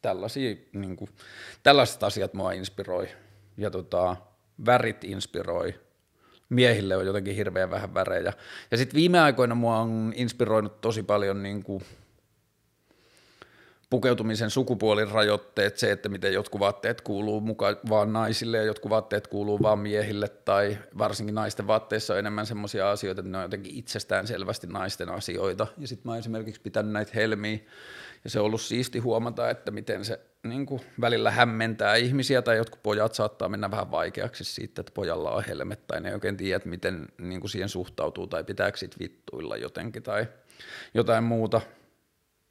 [0.02, 1.10] tällaisia, niin kuin,
[1.64, 3.08] tällaiset asiat mua inspiroi,
[3.58, 4.16] ja tota,
[4.66, 5.80] värit inspiroi,
[6.50, 8.34] miehille on jotenkin hirveän vähän värejä.
[8.72, 11.84] Ja sitten viime aikoina mua on inspiroinut tosi paljon niin kuin
[13.90, 19.28] pukeutumisen sukupuolin rajoitteet, se, että miten jotkut vaatteet kuuluu mukaan vaan naisille ja jotkut vaatteet
[19.28, 23.76] kuuluu vaan miehille tai varsinkin naisten vaatteissa on enemmän semmoisia asioita, että ne on jotenkin
[23.76, 25.68] itsestään selvästi naisten asioita.
[25.78, 27.60] Ja sitten mä esimerkiksi pitänyt näitä helmiä
[28.24, 32.58] ja se on ollut siisti huomata, että miten se niin kuin välillä hämmentää ihmisiä tai
[32.58, 36.38] jotkut pojat saattaa mennä vähän vaikeaksi siitä, että pojalla on helmet tai ne ei oikein
[36.38, 40.28] tiedä, miten niin kuin siihen suhtautuu tai pitääkö siitä vittuilla jotenkin tai
[40.94, 41.62] jotain muuta.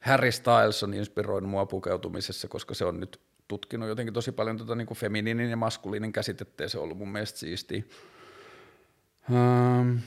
[0.07, 4.75] Harry Styles on inspiroinut mua pukeutumisessa, koska se on nyt tutkinut jotenkin tosi paljon tota
[4.75, 7.83] niin kuin feminiinin ja maskuliinin käsitettä ja se on ollut mun mielestä siistiä.
[9.31, 9.99] Um,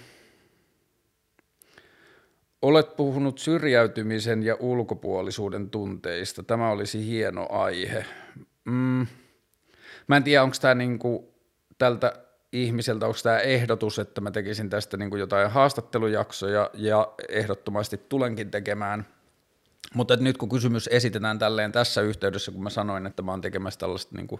[2.61, 6.43] Olet puhunut syrjäytymisen ja ulkopuolisuuden tunteista.
[6.43, 8.05] Tämä olisi hieno aihe.
[8.65, 9.07] Mm.
[10.07, 11.33] Mä en tiedä, onko tämä niinku
[11.77, 12.13] tältä
[12.51, 19.05] ihmiseltä, onko tämä ehdotus, että mä tekisin tästä niinku jotain haastattelujaksoja ja ehdottomasti tulenkin tekemään.
[19.93, 23.79] Mutta nyt kun kysymys esitetään tälleen tässä yhteydessä, kun mä sanoin, että mä oon tekemässä
[23.79, 24.39] tällaista niinku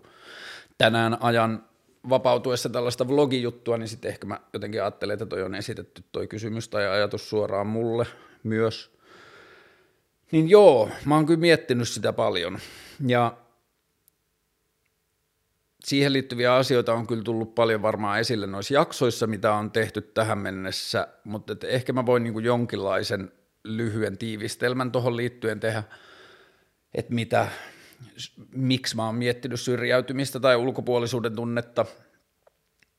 [0.78, 1.64] tänään ajan
[2.10, 6.70] vapautuessa tällaista vlogijuttua, niin sitten ehkä mä jotenkin ajattelen, että toi on esitetty toi kysymys
[6.70, 8.08] tai ajatus suoraan mulle
[8.44, 8.92] myös.
[10.32, 12.60] Niin joo, mä oon kyllä miettinyt sitä paljon.
[13.08, 13.38] Ja
[15.84, 20.38] siihen liittyviä asioita on kyllä tullut paljon varmaan esille noissa jaksoissa, mitä on tehty tähän
[20.38, 23.32] mennessä, mutta ehkä mä voin niin kuin jonkinlaisen
[23.64, 25.84] lyhyen tiivistelmän tuohon liittyen tehdä,
[26.94, 27.48] että mitä,
[28.52, 31.86] miksi mä oon miettinyt syrjäytymistä tai ulkopuolisuuden tunnetta.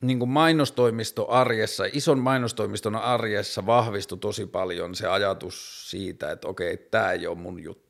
[0.00, 6.76] niin kuin mainostoimisto arjessa, ison mainostoimiston arjessa vahvistui tosi paljon se ajatus siitä, että okei,
[6.76, 7.85] tämä ei ole mun juttu.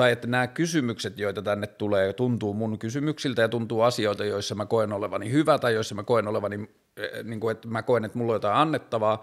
[0.00, 4.66] Tai että nämä kysymykset, joita tänne tulee, tuntuu mun kysymyksiltä ja tuntuu asioita, joissa mä
[4.66, 8.18] koen olevani hyvä tai joissa mä koen olevani, eh, niin kuin, että mä koen, että
[8.18, 9.22] mulla on jotain annettavaa.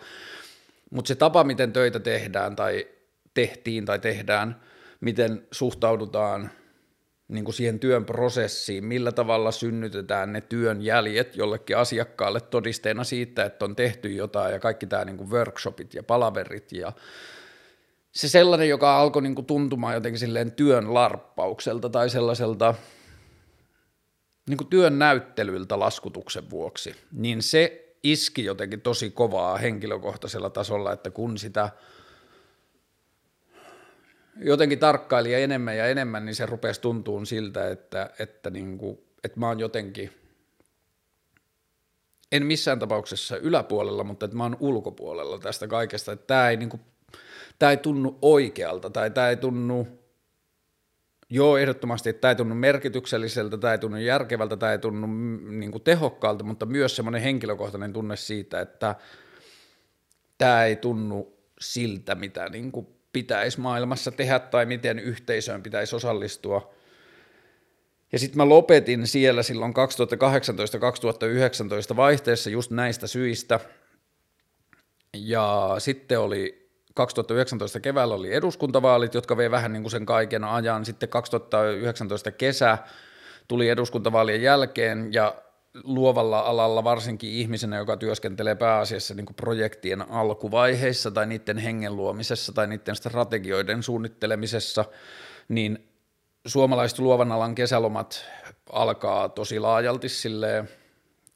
[0.92, 2.88] Mutta se tapa, miten töitä tehdään tai
[3.34, 4.62] tehtiin tai tehdään,
[5.02, 6.50] miten suhtaudutaan–
[7.28, 13.46] niin kuin siihen työn prosessiin, millä tavalla synnytetään ne työn jäljet jollekin asiakkaalle todisteena siitä,
[13.46, 16.92] että on tehty jotain ja kaikki tämä niin kuin workshopit ja palaverit ja
[18.18, 22.74] se sellainen, joka alkoi niin kuin tuntumaan jotenkin silleen työn larppaukselta tai sellaiselta
[24.50, 31.12] niin kuin työn näyttelyltä laskutuksen vuoksi, niin se iski jotenkin tosi kovaa henkilökohtaisella tasolla, että
[31.12, 31.70] kun sitä–
[34.42, 39.40] jotenkin tarkkaili enemmän ja enemmän, niin se rupesi tuntuun siltä, että, että, niin kuin, että
[39.40, 40.12] mä oon jotenkin,
[42.32, 46.70] en missään tapauksessa yläpuolella, mutta että mä oon ulkopuolella tästä kaikesta, että tämä ei, niin
[46.70, 46.82] kuin,
[47.60, 49.88] tämä ei tunnu oikealta tai tämä ei tunnu,
[51.30, 55.60] joo ehdottomasti, että tämä ei tunnu merkitykselliseltä, tämä ei tunnu järkevältä, tämä ei tunnu mm,
[55.60, 58.96] niin kuin tehokkaalta, mutta myös semmoinen henkilökohtainen tunne siitä, että
[60.38, 66.74] tämä ei tunnu siltä, mitä niin kuin pitäisi maailmassa tehdä tai miten yhteisöön pitäisi osallistua.
[68.12, 69.74] Ja sitten mä lopetin siellä silloin
[71.94, 73.60] 2018-2019 vaihteessa just näistä syistä.
[75.14, 76.67] Ja sitten oli
[76.98, 80.86] 2019 keväällä oli eduskuntavaalit, jotka vei vähän niin kuin sen kaiken ajan.
[80.86, 82.78] Sitten 2019 kesä
[83.48, 85.36] tuli eduskuntavaalien jälkeen ja
[85.84, 92.54] luovalla alalla varsinkin ihmisenä, joka työskentelee pääasiassa niin kuin projektien alkuvaiheissa tai niiden hengen luomisessa
[92.54, 94.86] tai niiden strategioiden suunnittelemisessa,
[95.50, 95.90] niin
[96.48, 98.26] suomalaiset luovan alan kesälomat
[98.72, 100.70] alkaa tosi laajalti silleen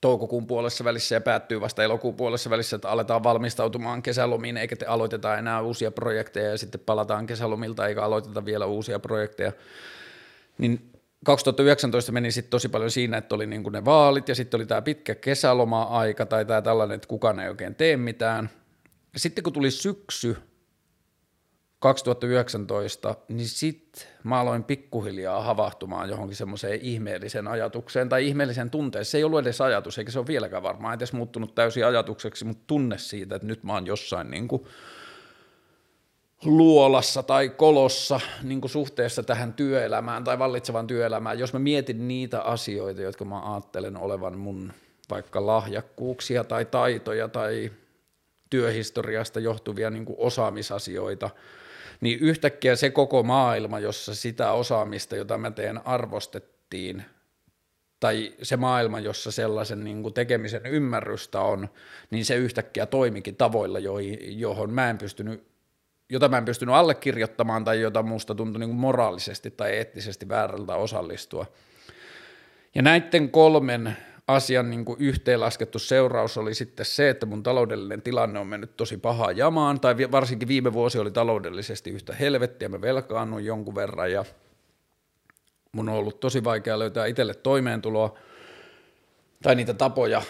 [0.01, 4.85] toukokuun puolessa välissä ja päättyy vasta elokuun puolessa välissä, että aletaan valmistautumaan kesälomiin eikä te
[4.85, 9.51] aloiteta enää uusia projekteja ja sitten palataan kesälomilta eikä aloiteta vielä uusia projekteja,
[10.57, 10.91] niin
[11.25, 14.81] 2019 meni sitten tosi paljon siinä, että oli niinku ne vaalit ja sitten oli tämä
[14.81, 18.49] pitkä kesäloma-aika tai tämä tällainen, että kukaan ei oikein tee mitään.
[19.15, 20.37] Sitten kun tuli syksy
[21.81, 29.11] 2019, niin sitten mä aloin pikkuhiljaa havahtumaan johonkin semmoiseen ihmeelliseen ajatukseen tai ihmeelliseen tunteeseen.
[29.11, 32.63] Se ei ollut edes ajatus, eikä se ole vieläkään varmaan edes muuttunut täysin ajatukseksi, mutta
[32.67, 34.65] tunne siitä, että nyt mä oon jossain niin kuin–
[36.45, 42.41] luolassa tai kolossa niin kuin suhteessa tähän työelämään tai vallitsevaan työelämään, jos mä mietin niitä
[42.41, 44.73] asioita, jotka mä ajattelen olevan mun
[45.09, 47.71] vaikka lahjakkuuksia tai taitoja tai
[48.49, 51.29] työhistoriasta johtuvia niin kuin osaamisasioita,
[52.01, 57.03] niin yhtäkkiä se koko maailma, jossa sitä osaamista, jota mä teen, arvostettiin,
[57.99, 61.69] tai se maailma, jossa sellaisen niin kuin tekemisen ymmärrystä on,
[62.11, 63.79] niin se yhtäkkiä toimikin tavoilla,
[64.21, 65.51] johon mä en pystynyt
[66.11, 70.75] jota mä en pystynyt allekirjoittamaan tai jota musta tuntui niin kuin moraalisesti tai eettisesti väärältä
[70.75, 71.45] osallistua.
[72.75, 78.39] Ja näiden kolmen asian niin kuin yhteenlaskettu seuraus oli sitten se, että mun taloudellinen tilanne
[78.39, 83.45] on mennyt tosi pahaa jamaan, tai varsinkin viime vuosi oli taloudellisesti yhtä helvettiä, mä velkaannuin
[83.45, 84.25] jonkun verran ja
[85.71, 88.17] mun on ollut tosi vaikea löytää itselle toimeentuloa
[89.43, 90.21] tai niitä tapoja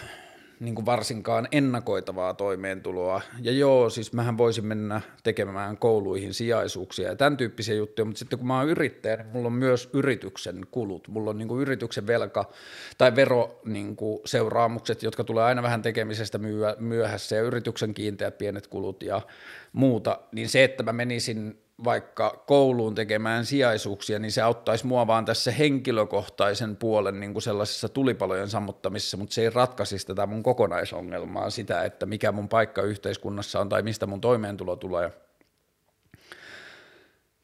[0.62, 3.20] niin kuin varsinkaan ennakoitavaa toimeentuloa.
[3.40, 8.38] Ja joo, siis mähän voisin mennä tekemään kouluihin sijaisuuksia ja tämän tyyppisiä juttuja, mutta sitten
[8.38, 11.08] kun mä oon yrittäjä, niin mulla on myös yrityksen kulut.
[11.08, 12.50] Mulla on niin kuin yrityksen velka
[12.98, 16.38] tai veroseuraamukset, niin jotka tulee aina vähän tekemisestä
[16.78, 19.20] myöhässä ja yrityksen kiinteät pienet kulut ja
[19.72, 20.20] muuta.
[20.32, 25.50] Niin se, että mä menisin vaikka kouluun tekemään sijaisuuksia, niin se auttaisi mua vaan tässä
[25.50, 31.84] henkilökohtaisen puolen niin kuin sellaisessa tulipalojen sammuttamisessa, mutta se ei ratkaisisi tätä mun kokonaisongelmaa, sitä,
[31.84, 35.12] että mikä mun paikka yhteiskunnassa on tai mistä mun toimeentulo tulee.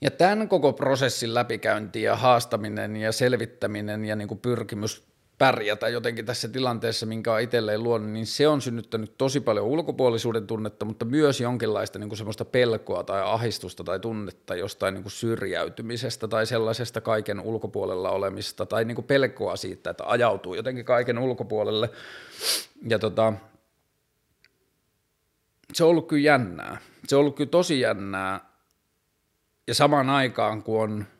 [0.00, 5.07] Ja tämän koko prosessin läpikäynti ja haastaminen ja selvittäminen ja niin kuin pyrkimys
[5.38, 10.46] pärjätä jotenkin tässä tilanteessa, minkä on itselleen luonut, niin se on synnyttänyt tosi paljon ulkopuolisuuden
[10.46, 15.12] tunnetta, mutta myös jonkinlaista niin kuin semmoista pelkoa tai ahistusta tai tunnetta jostain niin kuin
[15.12, 21.18] syrjäytymisestä tai sellaisesta kaiken ulkopuolella olemista tai niin kuin pelkoa siitä, että ajautuu jotenkin kaiken
[21.18, 21.90] ulkopuolelle.
[22.88, 23.32] Ja tota,
[25.72, 26.80] se on ollut kyllä jännää.
[27.08, 28.48] Se on ollut kyllä tosi jännää.
[29.66, 31.04] Ja samaan aikaan, kun on–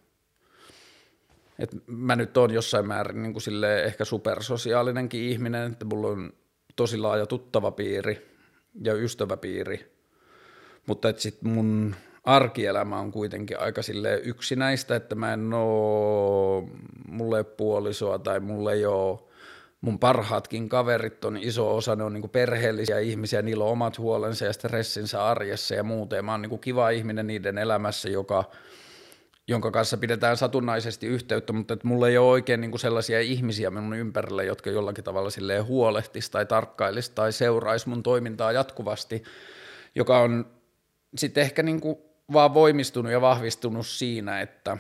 [1.59, 6.33] et mä nyt oon jossain määrin niin kuin ehkä supersosiaalinenkin ihminen, että mulla on
[6.77, 8.37] tosi laaja tuttava piiri
[8.85, 9.93] ja ystäväpiiri,
[10.87, 11.95] mutta että sit mun
[12.25, 16.69] arkielämä on kuitenkin aika sille yksinäistä, että mä en oo,
[17.09, 19.19] mulle ei ole puolisoa tai mulle ei ole
[19.81, 24.45] mun parhaatkin kaverit on iso osa, ne on niin perheellisiä ihmisiä, niillä on omat huolensa
[24.45, 26.25] ja stressinsä arjessa ja muuten.
[26.25, 28.45] Mä oon niin kiva ihminen niiden elämässä, joka–
[29.49, 33.71] jonka kanssa pidetään satunnaisesti yhteyttä, mutta että mulla ei ole oikein niin kuin sellaisia ihmisiä
[33.71, 39.23] minun ympärillä, jotka jollakin tavalla silleen huolehtisi tai tarkkailisi tai seuraisi mun toimintaa jatkuvasti,
[39.95, 40.47] joka on
[41.17, 41.99] sitten ehkä niin kuin
[42.33, 44.79] vaan voimistunut ja vahvistunut siinä, että,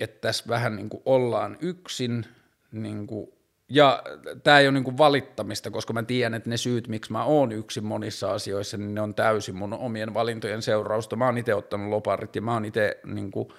[0.00, 2.26] että tässä vähän niin kuin ollaan yksin
[2.72, 3.32] niin kuin
[3.70, 4.02] ja
[4.44, 7.84] tämä ei ole niinku valittamista, koska mä tiedän, että ne syyt, miksi mä oon yksin
[7.84, 11.16] monissa asioissa, niin ne on täysin mun omien valintojen seurausta.
[11.16, 13.52] Mä oon itse ottanut loparit ja mä oon itse niinku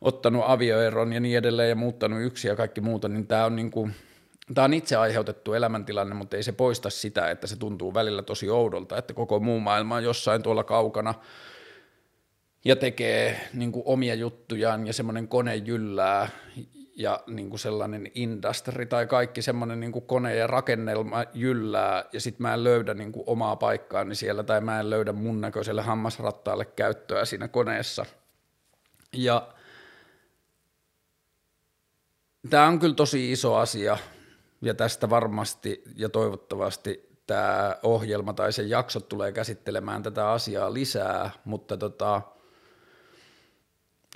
[0.00, 3.90] ottanut avioeron ja niin edelleen ja muuttanut yksi ja kaikki muuta, niin tämä on niinku,
[4.54, 8.50] Tämä on itse aiheutettu elämäntilanne, mutta ei se poista sitä, että se tuntuu välillä tosi
[8.50, 11.14] oudolta, että koko muu maailma on jossain tuolla kaukana
[12.64, 16.28] ja tekee niin kuin omia juttujaan ja semmoinen kone jyllää
[16.98, 22.42] ja niin kuin sellainen industry tai kaikki semmoinen niin kone ja rakennelma jyllää ja sitten
[22.42, 26.64] mä en löydä niin kuin omaa paikkaani siellä tai mä en löydä mun näköiselle hammasrattaalle
[26.64, 28.06] käyttöä siinä koneessa.
[29.12, 29.48] Ja
[32.50, 33.98] tämä on kyllä tosi iso asia
[34.60, 41.30] ja tästä varmasti ja toivottavasti tämä ohjelma tai sen jaksot tulee käsittelemään tätä asiaa lisää,
[41.44, 42.22] mutta tota,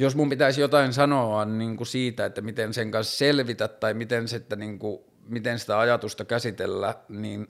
[0.01, 4.29] jos mun pitäisi jotain sanoa niin kuin siitä, että miten sen kanssa selvitä tai miten,
[4.29, 7.49] sitä, niin kuin, miten sitä ajatusta käsitellä, niin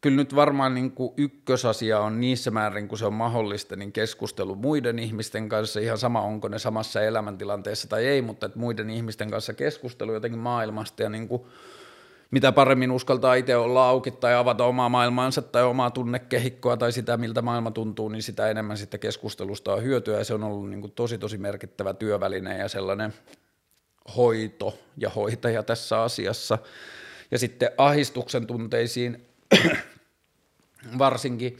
[0.00, 4.54] kyllä nyt varmaan niin kuin ykkösasia on niissä määrin, kun se on mahdollista, niin keskustelu
[4.54, 9.30] muiden ihmisten kanssa, ihan sama onko ne samassa elämäntilanteessa tai ei, mutta että muiden ihmisten
[9.30, 11.42] kanssa keskustelu jotenkin maailmasta ja niin kuin
[12.32, 17.16] mitä paremmin uskaltaa itse olla auki tai avata omaa maailmaansa tai omaa tunnekehikkoa tai sitä,
[17.16, 20.80] miltä maailma tuntuu, niin sitä enemmän sitten keskustelusta on hyötyä ja se on ollut niin
[20.80, 23.14] kuin tosi tosi merkittävä työväline ja sellainen
[24.16, 26.58] hoito ja hoitaja tässä asiassa.
[27.30, 29.26] Ja sitten ahistuksen tunteisiin
[30.98, 31.58] varsinkin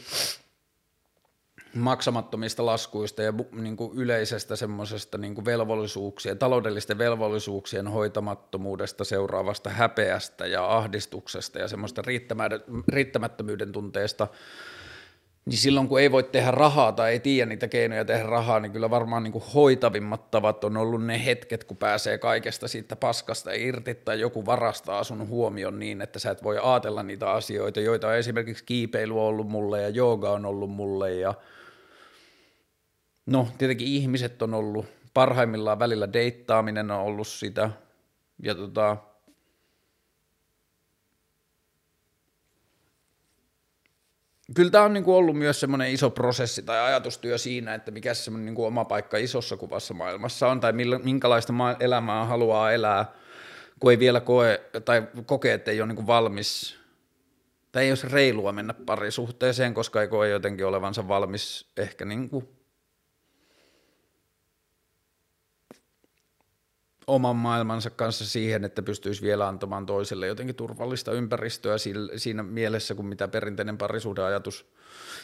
[1.74, 10.76] maksamattomista laskuista ja niin kuin yleisestä semmoisesta niin velvollisuuksien, taloudellisten velvollisuuksien hoitamattomuudesta seuraavasta häpeästä ja
[10.76, 12.02] ahdistuksesta ja semmoista
[12.88, 14.28] riittämättömyyden tunteesta,
[15.44, 18.72] niin silloin kun ei voi tehdä rahaa tai ei tiedä niitä keinoja tehdä rahaa, niin
[18.72, 23.52] kyllä varmaan niin kuin hoitavimmat tavat on ollut ne hetket, kun pääsee kaikesta siitä paskasta
[23.52, 28.08] irti tai joku varastaa sun huomion niin, että sä et voi ajatella niitä asioita, joita
[28.08, 31.35] on esimerkiksi kiipeily on ollut mulle ja jooga on ollut mulle ja–
[33.33, 37.71] No, tietenkin ihmiset on ollut parhaimmillaan välillä deittaaminen on ollut sitä,
[38.42, 38.97] ja tota,
[44.55, 48.31] kyllä tämä on niinku ollut myös semmoinen iso prosessi tai ajatustyö siinä, että mikä se
[48.31, 53.12] niinku oma paikka isossa kuvassa maailmassa on, tai minkälaista elämää haluaa elää,
[53.81, 56.79] kun ei vielä koe, tai kokee, että ei ole niinku valmis,
[57.73, 62.62] tai ei olisi reilua mennä parisuhteeseen, koska ei koe jotenkin olevansa valmis ehkä niinku
[67.07, 71.77] oman maailmansa kanssa siihen, että pystyisi vielä antamaan toiselle jotenkin turvallista ympäristöä
[72.17, 74.67] siinä mielessä, kuin mitä perinteinen parisuuden ajatus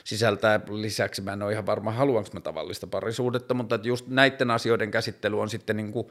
[0.05, 0.61] sisältää.
[0.71, 4.91] Lisäksi mä en ole ihan varma, haluanko mä tavallista parisuudetta, mutta että just näiden asioiden
[4.91, 6.09] käsittely on sitten niin kuin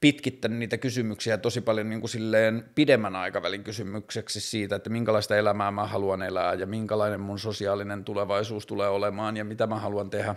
[0.00, 5.70] pitkittänyt niitä kysymyksiä tosi paljon niin kuin silleen pidemmän aikavälin kysymykseksi siitä, että minkälaista elämää
[5.70, 10.34] mä haluan elää ja minkälainen mun sosiaalinen tulevaisuus tulee olemaan ja mitä mä haluan tehdä.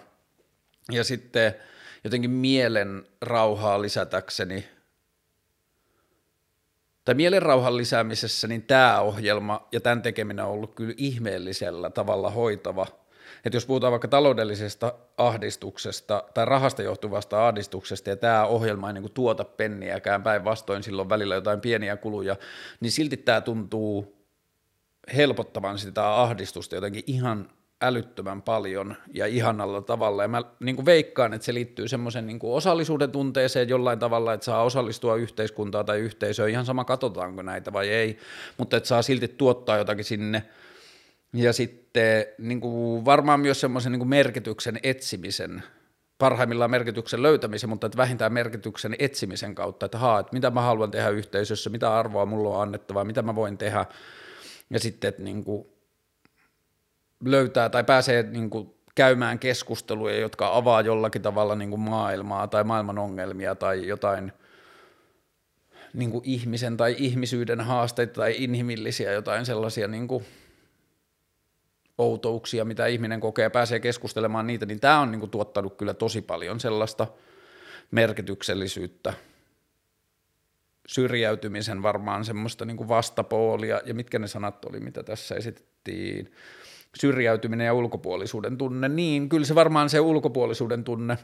[0.92, 1.56] Ja sitten
[2.04, 4.66] jotenkin mielen rauhaa lisätäkseni,
[7.06, 12.30] tai mielen rauhan lisäämisessä, niin tämä ohjelma ja tämän tekeminen on ollut kyllä ihmeellisellä tavalla
[12.30, 12.88] hoitava–
[13.46, 19.04] että jos puhutaan vaikka taloudellisesta ahdistuksesta tai rahasta johtuvasta ahdistuksesta ja tämä ohjelma ei niin
[19.04, 22.36] kuin tuota penniäkään päinvastoin silloin välillä jotain pieniä kuluja,
[22.80, 24.26] niin silti tämä tuntuu
[25.16, 27.50] helpottavan sitä ahdistusta jotenkin ihan
[27.84, 30.22] älyttömän paljon ja ihanalla tavalla.
[30.22, 34.46] Ja mä niin kuin veikkaan, että se liittyy semmoisen niin osallisuuden tunteeseen jollain tavalla, että
[34.46, 38.18] saa osallistua yhteiskuntaa tai yhteisöön, ihan sama katsotaanko näitä vai ei,
[38.58, 40.44] mutta että saa silti tuottaa jotakin sinne–
[41.34, 45.64] ja sitten niin kuin varmaan myös semmoisen niin merkityksen etsimisen,
[46.18, 50.92] parhaimmillaan merkityksen löytämisen, mutta että vähintään merkityksen etsimisen kautta, että haa, että mitä mä haluan
[50.92, 53.86] tehdä yhteisössä, mitä arvoa mulla on annettavaa, mitä mä voin tehdä,
[54.70, 55.68] ja sitten, että niin kuin
[57.26, 62.64] löytää tai pääsee niin kuin käymään keskusteluja, jotka avaa jollakin tavalla niin kuin maailmaa tai
[62.64, 64.32] maailman ongelmia tai jotain
[65.94, 70.26] niin kuin ihmisen tai ihmisyyden haasteita tai inhimillisiä jotain sellaisia niin kuin
[71.98, 76.22] outouksia, mitä ihminen kokee pääsee keskustelemaan niitä, niin tämä on niin kuin tuottanut kyllä tosi
[76.22, 77.08] paljon sellaista
[77.92, 79.14] merkityksellisyyttä,
[80.88, 86.32] syrjäytymisen varmaan semmoista niin kuin vastapoolia, ja mitkä ne sanat oli, mitä tässä esitettiin,
[86.96, 91.18] syrjäytyminen ja ulkopuolisuuden tunne, niin kyllä se varmaan se ulkopuolisuuden tunne,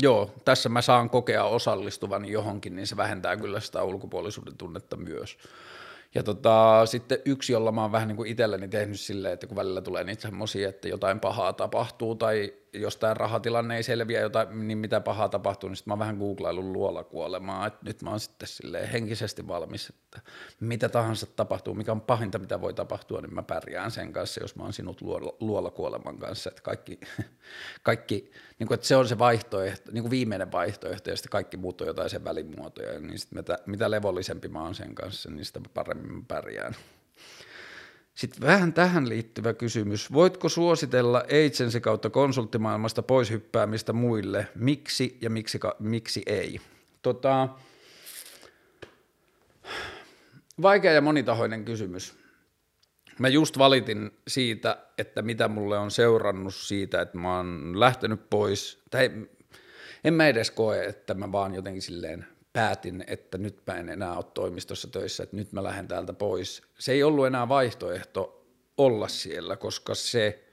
[0.00, 5.38] joo, tässä mä saan kokea osallistuvan johonkin, niin se vähentää kyllä sitä ulkopuolisuuden tunnetta myös.
[6.14, 9.56] Ja tota, sitten yksi, jolla mä oon vähän niin kuin itselleni tehnyt silleen, että kun
[9.56, 14.68] välillä tulee niitä semmoisia, että jotain pahaa tapahtuu tai jos tämä rahatilanne ei selviä, jotain,
[14.68, 18.20] niin mitä pahaa tapahtuu, niin sitten mä oon vähän googlaillut luolakuolemaa, että nyt mä oon
[18.20, 20.20] sitten silleen henkisesti valmis, että
[20.60, 24.56] mitä tahansa tapahtuu, mikä on pahinta, mitä voi tapahtua, niin mä pärjään sen kanssa, jos
[24.56, 25.00] mä oon sinut
[25.40, 27.00] luolakuoleman kanssa, että kaikki,
[27.82, 31.56] kaikki niin kuin, että se on se vaihtoehto, niin kuin viimeinen vaihtoehto, ja sitten kaikki
[31.56, 35.44] muut on jotain sen välimuotoja, niin sitten mitä, mitä levollisempi mä oon sen kanssa, niin
[35.44, 36.74] sitä paremmin mä pärjään.
[38.16, 40.12] Sitten vähän tähän liittyvä kysymys.
[40.12, 44.48] Voitko suositella agency kautta konsulttimaailmasta pois hyppäämistä muille?
[44.54, 46.60] Miksi ja miksi, miksi ei?
[47.02, 47.48] Tota,
[50.62, 52.14] vaikea ja monitahoinen kysymys.
[53.18, 58.82] Mä just valitin siitä, että mitä mulle on seurannut siitä, että mä oon lähtenyt pois,
[58.90, 59.10] tai
[60.04, 62.26] en mä edes koe, että mä vaan jotenkin silleen
[62.56, 66.62] päätin, että nyt mä en enää ole toimistossa töissä, että nyt mä lähden täältä pois.
[66.78, 68.46] Se ei ollut enää vaihtoehto
[68.78, 70.44] olla siellä, koska se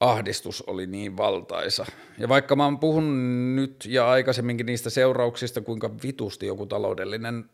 [0.00, 1.86] ahdistus oli niin valtaisa.
[2.18, 7.50] Ja vaikka mä oon puhunut nyt ja aikaisemminkin niistä seurauksista, kuinka vitusti joku taloudellinen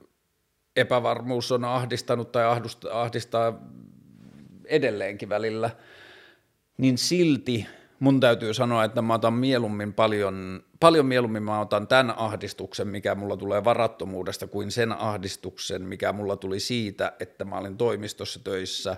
[0.76, 2.44] epävarmuus on ahdistanut tai
[2.92, 3.68] ahdistaa
[4.64, 5.70] edelleenkin välillä,
[6.78, 7.66] niin silti
[8.02, 13.14] mun täytyy sanoa, että mä otan mieluummin paljon, paljon mieluummin mä otan tämän ahdistuksen, mikä
[13.14, 18.96] mulla tulee varattomuudesta, kuin sen ahdistuksen, mikä mulla tuli siitä, että mä olin toimistossa töissä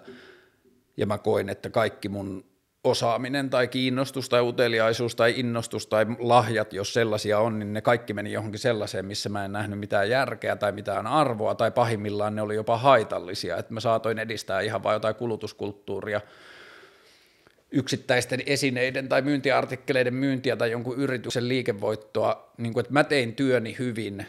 [0.97, 2.45] ja mä koin, että kaikki mun
[2.85, 8.15] osaaminen tai kiinnostus tai uteliaisuus tai innostus tai lahjat, jos sellaisia on, niin ne kaikki
[8.15, 12.43] meni johonkin sellaiseen, missä mä en nähnyt mitään järkeä tai mitään arvoa tai pahimmillaan ne
[12.43, 16.21] oli jopa haitallisia, että mä saatoin edistää ihan vain jotain kulutuskulttuuria,
[17.75, 23.77] yksittäisten esineiden tai myyntiartikkeleiden myyntiä tai jonkun yrityksen liikevoittoa, niin kuin, että mä tein työni
[23.79, 24.27] hyvin,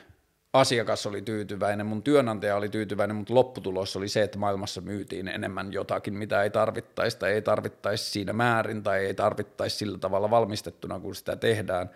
[0.53, 5.73] asiakas oli tyytyväinen, mun työnantaja oli tyytyväinen, mutta lopputulos oli se, että maailmassa myytiin enemmän
[5.73, 10.99] jotakin, mitä ei tarvittaisi tai ei tarvittaisi siinä määrin tai ei tarvittaisi sillä tavalla valmistettuna,
[10.99, 11.89] kun sitä tehdään.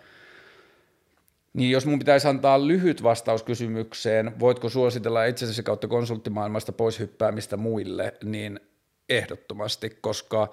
[1.52, 7.56] Niin jos mun pitäisi antaa lyhyt vastaus kysymykseen, voitko suositella itsensä kautta konsulttimaailmasta pois hyppäämistä
[7.56, 8.60] muille, niin
[9.08, 10.48] ehdottomasti, koska–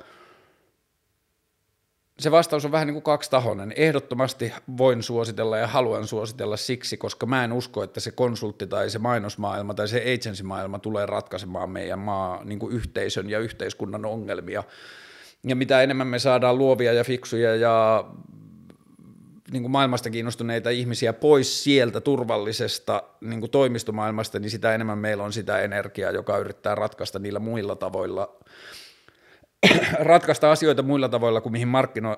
[2.20, 3.74] se vastaus on vähän niin kuin kaksitahoinen.
[3.76, 8.90] Ehdottomasti voin suositella ja haluan suositella siksi, koska mä en usko, että se konsultti tai
[8.90, 14.64] se mainosmaailma tai se agency-maailma tulee ratkaisemaan meidän maa niin kuin yhteisön ja yhteiskunnan ongelmia.
[15.44, 18.06] Ja mitä enemmän me saadaan luovia ja fiksuja ja
[19.52, 25.24] niin kuin maailmasta kiinnostuneita ihmisiä pois sieltä turvallisesta niin kuin toimistomaailmasta, niin sitä enemmän meillä
[25.24, 28.38] on sitä energiaa, joka yrittää ratkaista niillä muilla tavoilla
[30.00, 32.18] ratkaista asioita muilla tavoilla kuin mihin markkino,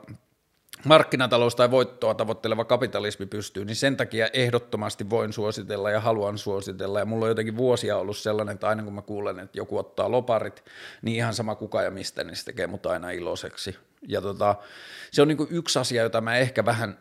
[0.85, 6.99] markkinatalous tai voittoa tavoitteleva kapitalismi pystyy, niin sen takia ehdottomasti voin suositella ja haluan suositella.
[6.99, 10.11] Ja mulla on jotenkin vuosia ollut sellainen, että aina kun mä kuulen, että joku ottaa
[10.11, 10.63] loparit,
[11.01, 13.75] niin ihan sama kuka ja mistä, niin se tekee mut aina iloiseksi.
[14.07, 14.55] Ja tota,
[15.11, 16.97] se on niin yksi asia, jota mä ehkä vähän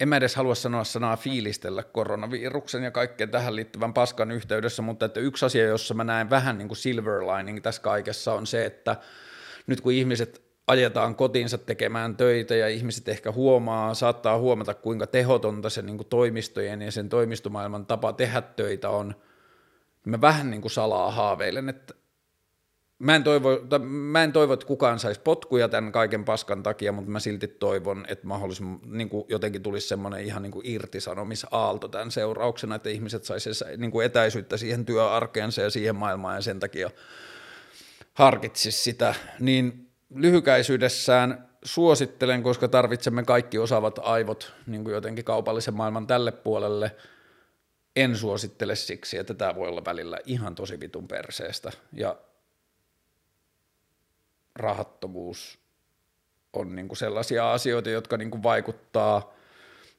[0.00, 5.06] en mä edes halua sanoa sanaa fiilistellä koronaviruksen ja kaikkeen tähän liittyvän paskan yhteydessä, mutta
[5.06, 8.64] että yksi asia, jossa mä näen vähän niin kuin silver lining tässä kaikessa on se,
[8.64, 8.96] että
[9.66, 15.70] nyt kun ihmiset ajetaan kotiinsa tekemään töitä ja ihmiset ehkä huomaa, saattaa huomata kuinka tehotonta
[15.70, 19.14] se niin kuin toimistojen ja sen toimistomaailman tapa tehdä töitä on,
[20.04, 21.94] mä vähän niin kuin salaa haaveilen, että
[23.00, 23.48] Mä en, toivo,
[23.88, 28.04] mä en toivo, että kukaan saisi potkuja tämän kaiken paskan takia, mutta mä silti toivon,
[28.08, 33.24] että mahdollisimman niin kuin jotenkin tulisi semmoinen ihan niin kuin irtisanomisaalto tämän seurauksena, että ihmiset
[33.24, 36.90] saisivat niin etäisyyttä siihen työarkeensa ja siihen maailmaan ja sen takia
[38.14, 39.14] harkitsisi sitä.
[39.38, 46.96] Niin lyhykäisyydessään suosittelen, koska tarvitsemme kaikki osaavat aivot niin kuin jotenkin kaupallisen maailman tälle puolelle.
[47.96, 52.16] En suosittele siksi, että tämä voi olla välillä ihan tosi vitun perseestä ja
[54.60, 55.58] rahattomuus
[56.52, 59.34] on niin kuin sellaisia asioita, jotka niin kuin vaikuttaa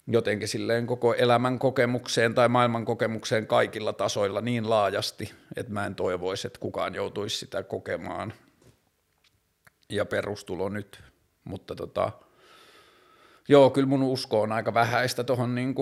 [0.08, 5.96] jotenkin silleen koko elämän kokemukseen tai maailman kokemukseen kaikilla tasoilla niin laajasti, että mä en
[5.96, 8.34] toivoisi, että kukaan joutuisi sitä kokemaan.
[9.90, 11.02] Ja perustulo nyt,
[11.44, 12.12] mutta tota,
[13.48, 15.76] joo, kyllä mun usko on aika vähäistä tuohon niin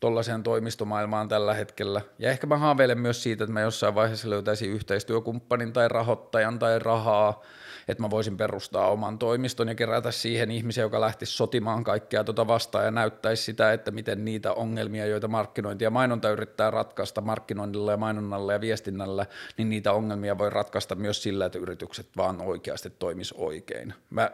[0.00, 2.00] tuollaiseen toimistomaailmaan tällä hetkellä.
[2.18, 6.78] Ja ehkä mä haaveilen myös siitä, että mä jossain vaiheessa löytäisin yhteistyökumppanin tai rahoittajan tai
[6.78, 7.42] rahaa,
[7.88, 12.46] että mä voisin perustaa oman toimiston ja kerätä siihen ihmisiä, joka lähtisi sotimaan kaikkea tuota
[12.46, 17.90] vastaan ja näyttäisi sitä, että miten niitä ongelmia, joita markkinointi ja mainonta yrittää ratkaista markkinoinnilla
[17.90, 19.26] ja mainonnalla ja viestinnällä,
[19.56, 23.94] niin niitä ongelmia voi ratkaista myös sillä, että yritykset vaan oikeasti toimis oikein.
[24.10, 24.30] Mä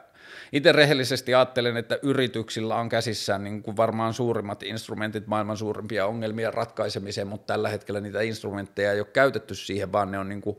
[0.52, 6.50] itse rehellisesti ajattelen, että yrityksillä on käsissään niin kuin varmaan suurimmat instrumentit maailman suurimpia ongelmia
[6.50, 10.56] ratkaisemiseen, mutta tällä hetkellä niitä instrumentteja ei ole käytetty siihen, vaan ne on niin kuin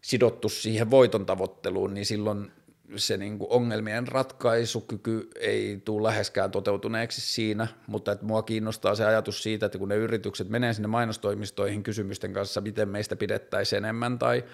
[0.00, 2.52] sidottu siihen voiton tavoitteluun, niin silloin
[2.96, 9.04] se niin kuin ongelmien ratkaisukyky ei tule läheskään toteutuneeksi siinä, mutta että mua kiinnostaa se
[9.04, 14.18] ajatus siitä, että kun ne yritykset menee sinne mainostoimistoihin kysymysten kanssa, miten meistä pidettäisiin enemmän
[14.18, 14.44] tai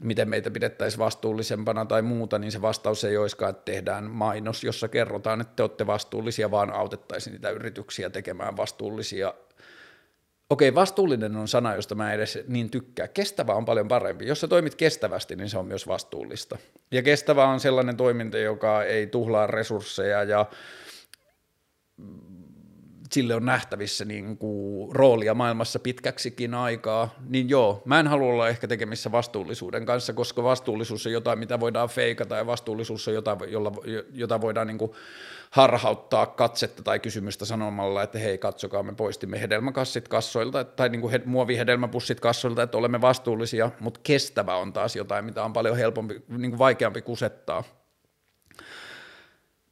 [0.00, 4.88] miten meitä pidettäisiin vastuullisempana tai muuta, niin se vastaus ei olisikaan, että tehdään mainos, jossa
[4.88, 9.34] kerrotaan, että te olette vastuullisia, vaan autettaisiin niitä yrityksiä tekemään vastuullisia
[10.50, 13.08] Okei, vastuullinen on sana, josta mä edes niin tykkää.
[13.08, 14.26] Kestävä on paljon parempi.
[14.26, 16.58] Jos sä toimit kestävästi, niin se on myös vastuullista.
[16.90, 20.46] Ja kestävä on sellainen toiminta, joka ei tuhlaa resursseja ja
[23.12, 28.48] sille on nähtävissä niin kuin roolia maailmassa pitkäksikin aikaa, niin joo, mä en halua olla
[28.48, 33.38] ehkä tekemissä vastuullisuuden kanssa, koska vastuullisuus on jotain, mitä voidaan feikata ja vastuullisuus on jotain,
[33.48, 33.72] jolla,
[34.12, 34.92] jota voidaan niin kuin
[35.50, 41.10] harhauttaa katsetta tai kysymystä sanomalla, että hei katsokaa, me poistimme hedelmäkassit kassoilta tai niin kuin
[41.10, 46.22] he, muovihedelmäpussit kassoilta, että olemme vastuullisia, mutta kestävä on taas jotain, mitä on paljon helpompi,
[46.28, 47.64] niin kuin vaikeampi kusettaa.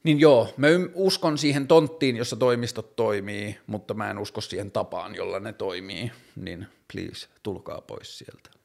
[0.03, 5.15] Niin joo, mä uskon siihen tonttiin, jossa toimistot toimii, mutta mä en usko siihen tapaan,
[5.15, 8.58] jolla ne toimii, niin please, tulkaa pois sieltä.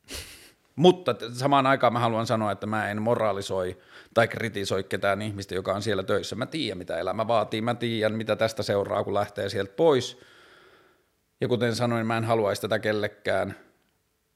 [0.75, 3.77] Mutta samaan aikaan mä haluan sanoa, että mä en moraalisoi
[4.13, 6.35] tai kritisoi ketään ihmistä, joka on siellä töissä.
[6.35, 10.19] Mä tiedän, mitä elämä vaatii, mä tiedän, mitä tästä seuraa, kun lähtee sieltä pois.
[11.41, 13.55] Ja kuten sanoin, mä en haluaisi tätä kellekään.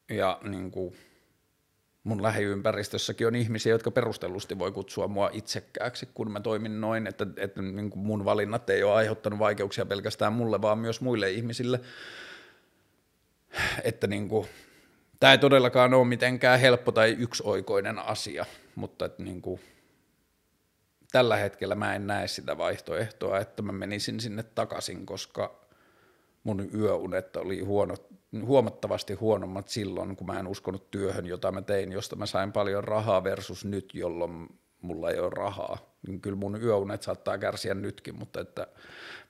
[0.09, 0.95] Ja niin kuin,
[2.03, 7.27] mun lähiympäristössäkin on ihmisiä, jotka perustellusti voi kutsua mua itsekkääksi, kun mä toimin noin, että,
[7.37, 11.79] että niin kuin mun valinnat ei ole aiheuttanut vaikeuksia pelkästään mulle, vaan myös muille ihmisille.
[13.83, 14.47] Että niin kuin,
[15.19, 18.45] tämä ei todellakaan ole mitenkään helppo tai yksioikoinen asia,
[18.75, 19.61] mutta että niin kuin,
[21.11, 25.67] tällä hetkellä mä en näe sitä vaihtoehtoa, että mä menisin sinne takaisin, koska
[26.43, 27.95] mun yöunet oli huono,
[28.45, 32.83] huomattavasti huonommat silloin, kun mä en uskonut työhön, jota mä tein, josta mä sain paljon
[32.83, 34.47] rahaa versus nyt, jolloin
[34.81, 35.77] mulla ei ole rahaa.
[36.07, 38.67] Niin kyllä mun yöunet saattaa kärsiä nytkin, mutta että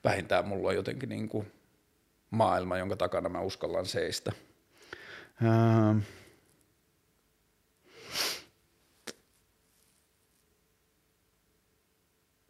[0.04, 1.52] vähintään mulla on jotenkin niin kuin
[2.30, 4.32] maailma, jonka takana mä uskallan seistä.
[5.42, 5.98] Ähm.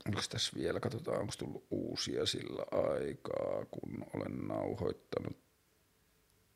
[0.09, 5.36] Onko tässä vielä, katsotaan, onko tullut uusia sillä aikaa, kun olen nauhoittanut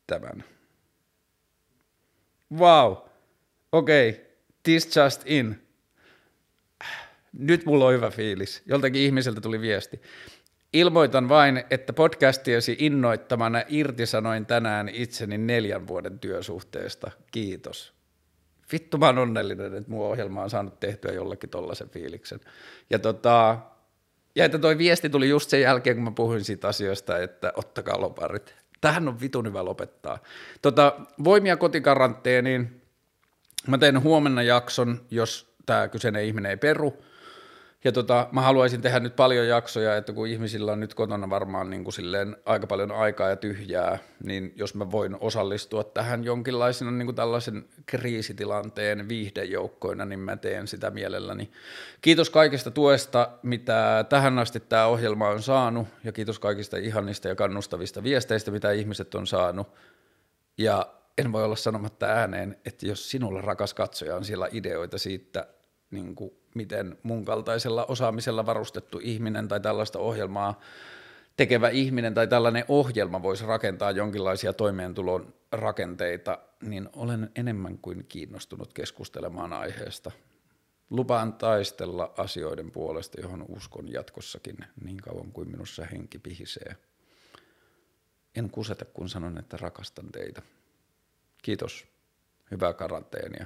[0.07, 0.43] tämän.
[2.57, 2.95] Wow,
[3.71, 4.25] okei, okay.
[4.63, 5.67] this just in.
[7.33, 8.61] Nyt mulla on hyvä fiilis.
[8.65, 10.01] Joltakin ihmiseltä tuli viesti.
[10.73, 17.11] Ilmoitan vain, että podcastiesi innoittamana irtisanoin tänään itseni neljän vuoden työsuhteesta.
[17.31, 17.93] Kiitos.
[18.71, 22.39] Vittu mä oon onnellinen, että mun ohjelma on saanut tehtyä jollakin tollaisen fiiliksen.
[22.89, 23.57] Ja, tota,
[24.35, 28.01] ja että toi viesti tuli just sen jälkeen, kun mä puhuin siitä asiasta, että ottakaa
[28.01, 28.55] loparit.
[28.81, 30.19] Tähän on vitun hyvä lopettaa.
[30.61, 32.81] Tota, voimia kotikaranteeniin.
[33.67, 36.97] Mä teen huomenna jakson, jos tämä kyseinen ihminen ei peru–
[37.83, 41.69] Ja tota, mä haluaisin tehdä nyt paljon jaksoja, että kun ihmisillä on nyt kotona varmaan
[41.69, 46.91] niin kuin silleen aika paljon aikaa ja tyhjää, niin jos mä voin osallistua tähän jonkinlaisena
[46.91, 51.51] niin kuin tällaisen kriisitilanteen viihdejoukkoina, niin mä teen sitä mielelläni.
[52.01, 57.35] Kiitos kaikesta tuesta, mitä tähän asti tämä ohjelma on saanut, ja kiitos kaikista ihanista ja
[57.35, 59.67] kannustavista viesteistä, mitä ihmiset on saanut.
[60.57, 65.47] Ja en voi olla sanomatta ääneen, että jos sinulla rakas katsoja on siellä ideoita siitä,
[65.93, 70.59] niin kuin miten mun kaltaisella osaamisella varustettu ihminen tai tällaista ohjelmaa
[71.37, 78.73] tekevä ihminen tai tällainen ohjelma voisi rakentaa jonkinlaisia toimeentulon rakenteita, niin olen enemmän kuin kiinnostunut
[78.73, 80.11] keskustelemaan aiheesta.
[80.89, 86.75] Lupaan taistella asioiden puolesta, johon uskon jatkossakin niin kauan kuin minussa henki pihisee.
[88.35, 90.41] En kuseta, kun sanon, että rakastan teitä.
[91.41, 91.87] Kiitos.
[92.51, 93.45] Hyvää karanteenia.